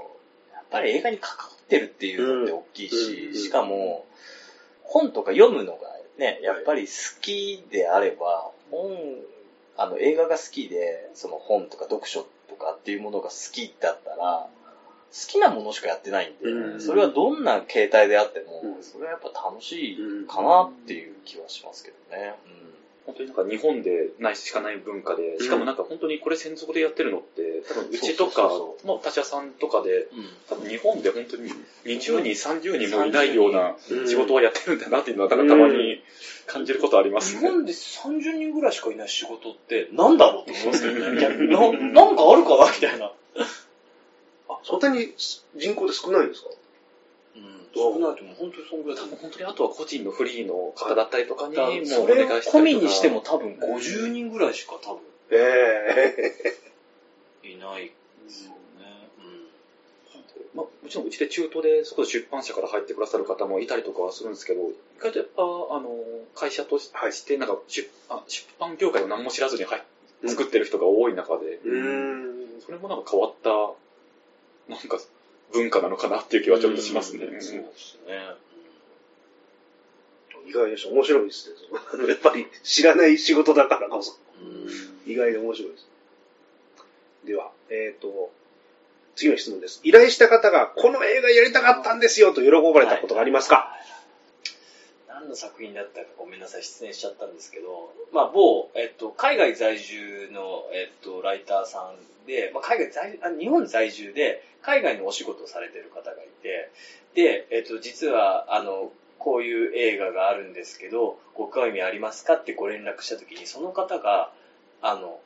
[0.54, 4.06] やっぱり映画に関わってるっていうのって大きいし、うんしかも、
[4.84, 8.92] 本とか読むのがね、やっぱり好きであれば、本、
[9.78, 14.52] あの映画が好きで、その本とか読書とかっていうものが好きだったら、好
[15.28, 18.84] きなものしかやってないんで、うんそれはどんな形態であっても、うん。
[18.84, 22.34] それはやっぱ楽しいかなっていう気はしますけどね。
[23.08, 28.52] 本当になんか日本でないしかない文化で、しかもなんか本当にこれ専属でやってるのって、多分うちとか
[28.84, 30.30] の他社さんとかで、うん。
[30.50, 31.50] 多分日本で本当に
[31.86, 36.04] 20人、30人もいないようなうん仕事をやってるんだなっていうのは、たまに
[36.46, 37.40] 感じることありますね。
[37.40, 41.48] 日本で30人ぐらいしかいない仕事ってなんだろうって思いますけどね。
[41.48, 43.12] ななんかあるかなみたいな。
[44.50, 45.14] あ、そんなに
[45.56, 46.50] 人口で少ないんですか？
[46.50, 46.56] うん。
[47.78, 48.36] 少ないと思う。
[48.36, 48.98] 本当にそんぐらい。
[48.98, 52.62] 多分本当にあとは個人のフリーの方だったりとかに、もうそお願いしたりとか。
[52.62, 55.02] みにしても多分50人ぐらいしか多分
[55.32, 56.54] え
[57.44, 57.92] いないで
[58.30, 58.58] すよね。
[60.54, 66.04] まあ、もちろんうちで中途で、そこで出版社から入ってくださる方もいたりとかはするんですけど、意外とやっぱ、あの、
[66.34, 66.92] 会社とし
[67.26, 69.84] て、なんか出あ出版業界を何も知らずに入
[70.26, 72.62] 作ってる人が多い中で、えうーん。
[72.66, 73.50] それもなんか変わった、
[74.68, 75.00] なんか
[75.54, 77.26] 文化なのかなっていう気はちょっとしますね。
[77.26, 78.20] うんそうですね。
[80.48, 80.90] 意外でした。
[80.94, 81.56] 面白いですね。
[82.08, 84.18] やっぱり知らない仕事だからこそ。
[84.42, 84.68] うん
[85.12, 85.88] 意外で面白いです。
[87.26, 88.32] では、えっ、と、
[89.16, 89.80] 次の質問です。
[89.84, 93.74] 依頼した方が、この映画やりたかったんですよと喜ばれたことがありますか、
[95.18, 106.70] 何の作品だったかごめんなさい、失念しちゃったんですけど、まあ、某、えっと、海外在住の、えっと、ライターさんで、まあ、海外在、あ日本在住で、海外のお仕事をされてる方がいて、
[107.16, 114.32] で、えっと、実は、あの、こういう映画があるんですけど、ご興味ありますかってご連絡したときに、その方が、
[114.84, 115.20] あの、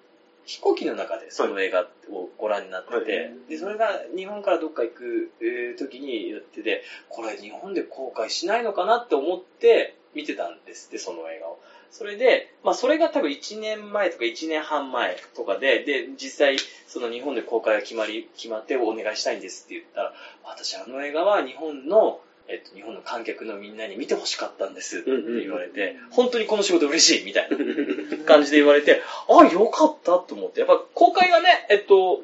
[0.45, 3.05] 飛行機の中でその映画をご覧になってて、はい
[3.49, 11.59] で、それが日本からどっか行く、えー時にやってて、これ日本で公開しないのかなって思って見てたんですって、その映画を。
[11.91, 20.13] それで、まあそれが多分1年前とか1年半前とかで、で、実際その日本で公開が決まり、決まってお願いしたいんですって言ったら、
[20.43, 22.21] 私あの映画は日本の、
[22.51, 30.59] えっと、日本の観客のみんなに見てほしかったんですって言われて、本当にこの仕事嬉しいみたいな感じで言われて、あ、よかったと思って。
[30.59, 32.23] やっぱ公開がね、えっと、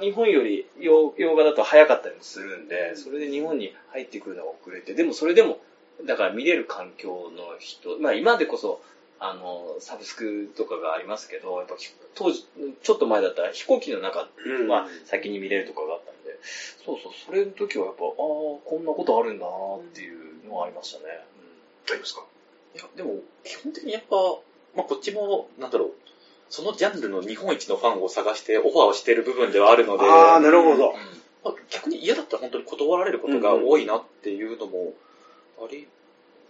[0.00, 5.58] 日本より洋洋画だと早かったりもするんで、それで日本に入ってくるのが遅れて、でもそれでも、
[6.06, 8.80] だから見れる環境の人、まあ今でこそ、
[9.18, 11.74] あの、サブスクとかがありますけど、やっぱ
[12.14, 12.46] 当時、
[12.82, 15.98] ちょっと前だったら飛行機の中うんは先に見れるとかが
[16.84, 21.04] そうそう、それの時はやっぱ、ああ、こんなことあるんだなっていうのはありましたね。
[21.90, 22.24] ありますか？
[22.74, 24.16] いや、でも、基本的にやっぱ、
[24.74, 25.90] まあ、こっちも、なんだろう、
[26.48, 30.92] そのジャンルの日本一のファンを探してオファーをしている部分ではあるので、ああ、なるほど。
[31.44, 34.94] まあ、逆に嫌だったら本当に断られることが多いなっていうのも、
[35.58, 35.86] あれ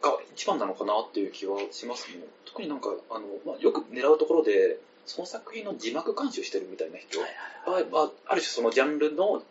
[0.03, 2.25] が一番なのかなっていう気はしますね。
[2.45, 7.27] 特になんか、あの、まあ、よく狙うところで、その作品の字幕監修してるみたいな人は、
[7.93, 9.43] まあ、ある種そのジャンルの、まあ、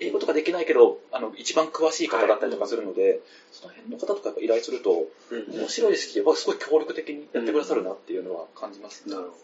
[0.00, 3.20] 英語とかできないけど、あの、一番詳しい方だったりとかするので、
[3.50, 9.14] その辺の方とかやっぱ依頼すると、うん面白いですし、やっぱすごい協力的にやってくださるなっていうのは感じますね。
[9.14, 9.36] なるほ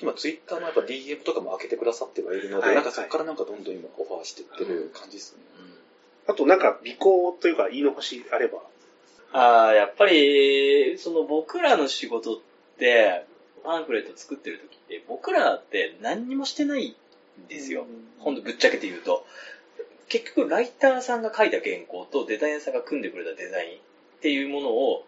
[0.00, 5.42] 今、ツイッターのやっぱ DM とかも開けてくださってはいるので、はいなんかそこからなんかどんどん今オファーしていってる感じですね。
[6.26, 6.32] ど。
[6.32, 8.60] あとなんか、尾行というか言い残しあれば、
[9.32, 12.40] ああ、やっぱり、その僕らの仕事っ
[12.78, 13.24] て、
[13.64, 16.94] パンフレット作ってる時って、僕らって何にもしてないん
[17.48, 17.86] ですよ。
[18.18, 19.26] ほんとぶっちゃけて言うと。
[20.08, 23.80] 結局、ライターさんが書いた原稿とデザイナーさんが組んでくれたデザインっ
[24.20, 25.04] ていうものを、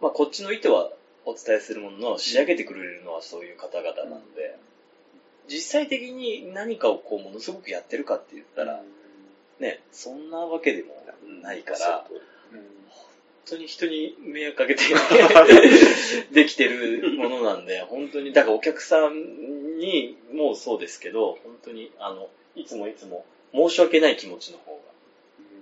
[0.00, 0.90] まあ、こっちの意図は
[1.24, 4.58] お伝えするものの、仕上げてくれるのはそういう方々なので、
[5.48, 8.82] 実際的に何かをこう、ものすごくやってるかって言ったら、
[9.58, 11.02] ね、そんなわけでも
[11.42, 12.20] ないから、本
[13.46, 14.82] 当に人に迷惑かけて
[16.32, 24.80] できてるものなんで、本当に、だからお客さんにもそうですけど、本当に、あの、いつもいつも申し訳ない気持ちの方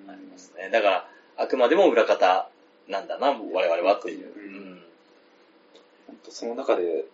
[0.07, 0.71] がありますね。
[0.71, 2.49] だから、あくまでも裏方
[2.89, 4.27] なんだな、我々はっていう。
[4.27, 4.83] うん。
[6.29, 7.05] その中で、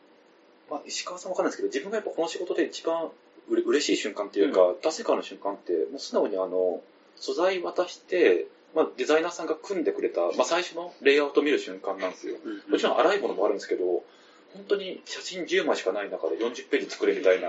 [0.70, 3.11] まあ、石川さんわかんないですけど、自分がやっぱこの仕事で一番
[3.48, 6.82] うれ嬉しい瞬間っていうか、出せからの瞬間って、もう素直にあの、
[7.16, 12.36] 素材渡して、まあ、デザイナーさんが組んでくれた、まあ、最初のレイアウト見る瞬間なんですよ。
[12.68, 14.02] もちろん荒いものもあるんですけど、
[14.57, 17.48] 本当に写真10枚しかない中で40ページ作れみたいな、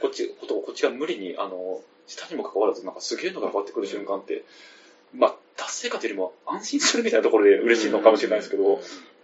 [0.00, 4.44] こっち、ことをこっちが無理に、あの、下にも関わらず、なんかすげえのが変わってくる瞬間って、
[5.14, 8.78] まあ、達成感というよりも安心するみたいなところで嬉しいのかもしれないですけど、やっ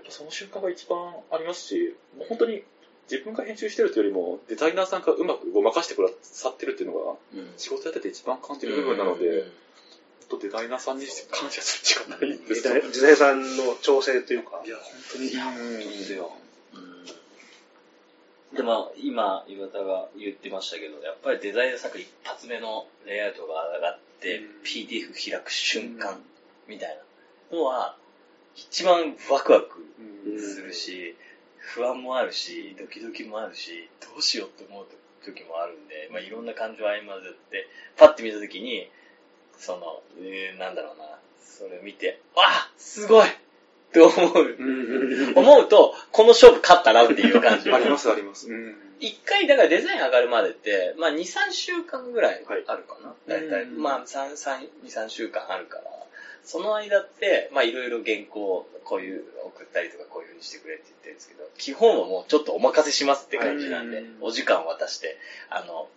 [0.04, 2.62] ぱその瞬間が一番ありますし、もう本当に
[3.10, 7.14] 自分が編集してるというよりも、デザイナーさんがうまくごまかしてくださってるっていうのが、
[7.56, 9.52] 仕事やってて一番感じる部分なので、うん。
[10.30, 14.62] 本当デザイナーさんに感謝するしかないんですデザイデザイナーさんの調整というか。
[14.64, 16.28] い、や、本当に、うん、では。
[18.54, 24.44] でも、今、岩田が言ってましたけど、やっぱりデザイナーさんが一発目のレイアウトが上がって、うん。
[24.64, 26.22] PDF 開く瞬間、
[26.68, 26.98] みたい
[27.50, 27.96] なのは、
[28.56, 29.84] 一番ワクワク
[30.26, 31.16] うんするし、
[31.58, 34.86] 不安もあるし、ドキドキもあるし、どうしようって思う
[35.24, 38.88] 時もあるんで、まあいろんな感情合間でって、パッて見た時に、
[39.58, 43.28] その、えーなんだろうな、それ見て、わあすごい
[43.94, 44.56] って思う。
[45.36, 47.70] 思うと、この勝負勝ったなっていう感じ。
[47.72, 48.48] あります、あります。
[48.48, 48.76] うん。
[48.98, 53.14] 一回、だからデザイン上がるまでって、まあ2、3週間ぐらいはいあるかな。
[53.28, 53.62] だいたい。
[53.62, 55.84] うんまあ3、3、2、3週間あるから、
[56.42, 65.16] その間って、まあいろいろ原稿をこういう送ったりとかこういう風にしてくれって言ってるんですけど、基本はもうちょっとお任せしますって感じなんでうん、お時間を渡して、
[65.48, 65.88] あの、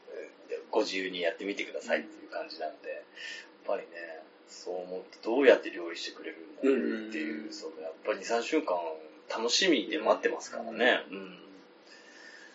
[0.71, 3.01] ご自由にやってみてくださいっていう感じなんで、やっ
[3.65, 3.87] ぱりね、
[4.49, 8.77] そう思うとどうやって料理してくれるんだろうっていう、うんそのやっぱり2、3週間
[9.29, 11.03] 楽しみで待ってますからね。
[11.11, 11.39] うん。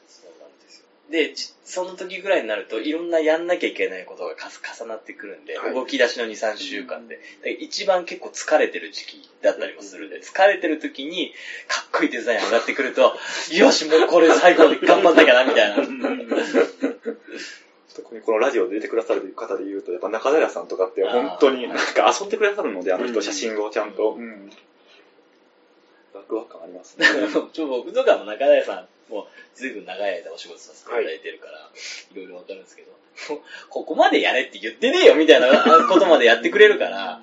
[0.08, 0.84] そうなんですよ。
[1.10, 5.74] で、じその時ぐらいになると、いろんなやんなきゃいけないことが重なってくるんで、はい。
[5.74, 11.32] 動き出しの2、3週間で、で一番結構疲れてる時期だったりもするんで、疲れてる時に、
[11.68, 13.16] かっこいいデザイン上がってくると、
[13.52, 16.91] よし、もうこれ最後まで頑張んなきゃな、みたいな。
[17.94, 24.12] 特にこのラジオで出てくださる方で言うと、やっぱ中平さんとかって本当になんか遊んでくださるので、あの人うん写真をちゃんと。
[24.12, 24.50] うん。
[26.14, 27.06] ワクワク感ありますね。
[27.52, 31.70] ちょ僕とかも中谷さん、もうずいぶん長い間お仕事させていただいてるから、
[32.12, 32.92] い、ろいろわかるんですけど、
[33.68, 37.22] ここまでやれって言ってねえよみたいなことまでやってくれるから、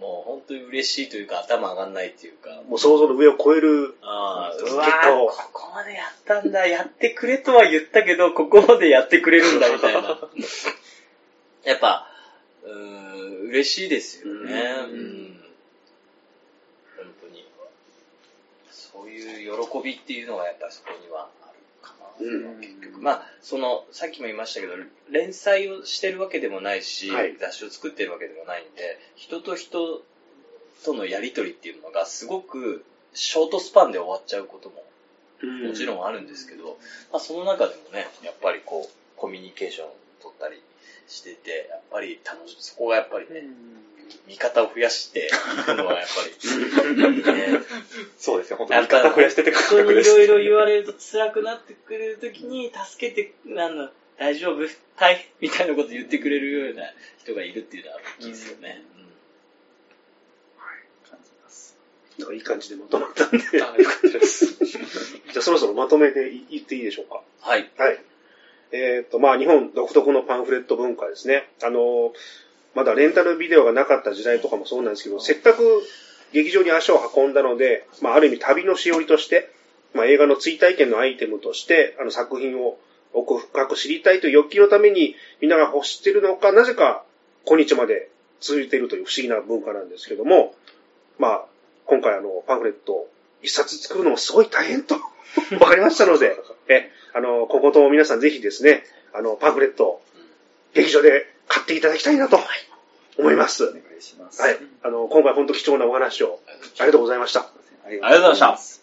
[0.00, 10.18] もう本当に嬉しいというか頭上がんないっていうか、もう想像の上を超える、ああ、ここまでやったんだ、やってくれとは言ったけど、ここまでやってくれるんだみたいな。
[11.64, 12.10] やっぱ、
[12.64, 14.54] うーん、嬉しいですよね。
[14.54, 15.44] うんうん。
[16.96, 17.46] 本当に。
[18.70, 21.28] そういう喜びっていうのがやっぱりそこには
[22.60, 23.00] 結局。
[23.00, 24.74] まあ、その、さっきも言いましたけど、
[25.10, 30.02] 連載をしてるわけでもないし、はい雑誌を作ってるわけでもないんで、人と人
[30.84, 34.84] とのやりとりっていうのがすごくショートスパンで終わっちゃうことも
[35.42, 36.78] もちろんあるんですけど、
[37.12, 40.62] まあ、その中でもね、やっぱりこう、コミュニケーションを取ったり
[41.08, 42.56] してて、やっぱり楽しい。
[42.60, 43.42] そこがやっぱりね、
[44.28, 45.30] 味方を増やしてい
[45.64, 46.14] くのはやっぱ
[47.26, 47.60] り、ね、
[48.18, 50.10] そうですね、本当に味方増やしてて感覚です。
[50.10, 54.66] いろいろ言われると辛くなってくれるときに、助けて、なんだ、大丈夫？
[54.96, 56.82] はいみたいなこと言ってくれるような
[57.18, 58.82] 人がいるっていうのは大きいですよね。
[61.08, 61.76] 感じます。
[62.18, 63.66] なんかいい感じでまとまったんで、 じゃ
[65.38, 67.22] あ、そろそろまとめて言っていいでしょうか？
[67.40, 67.70] はい。
[67.78, 67.98] はい。
[68.72, 71.48] えっ、と、まあ、日本独特のパンフレット文化ですね。
[71.62, 72.12] あの、
[72.74, 75.82] まだレンタルビデオがなかった時代とかもそうなんですけど、せっかく
[76.32, 79.50] 劇場に足を運んだので、まあ、ある意味旅のしおりとして、
[79.94, 82.78] まあ、映画の追体験のアイテムとして、あの作品を
[83.12, 87.04] 奥深く知りたいという欲求のために、みんなが欲しているのか、なぜか
[87.44, 88.10] 今日まで
[88.40, 90.54] 続いているという不思議な文化なんですけども、
[91.18, 91.44] まあ、
[91.86, 93.08] 今回あの、パンフレット
[93.42, 94.94] 一冊作るのもすごい大変と
[95.60, 96.36] わかりましたので、
[96.68, 100.00] え、あの、今後とも皆さんぜひですね、あの、パンフレット、
[100.74, 102.38] 劇場で買っていただきたいなと
[103.18, 103.64] 思います。
[103.64, 104.40] お願いします。
[104.40, 104.58] はい。
[104.84, 106.38] あの、今回本当貴重なお話を
[106.78, 107.40] ありがとうございました。
[107.84, 108.79] ありありがとうございました。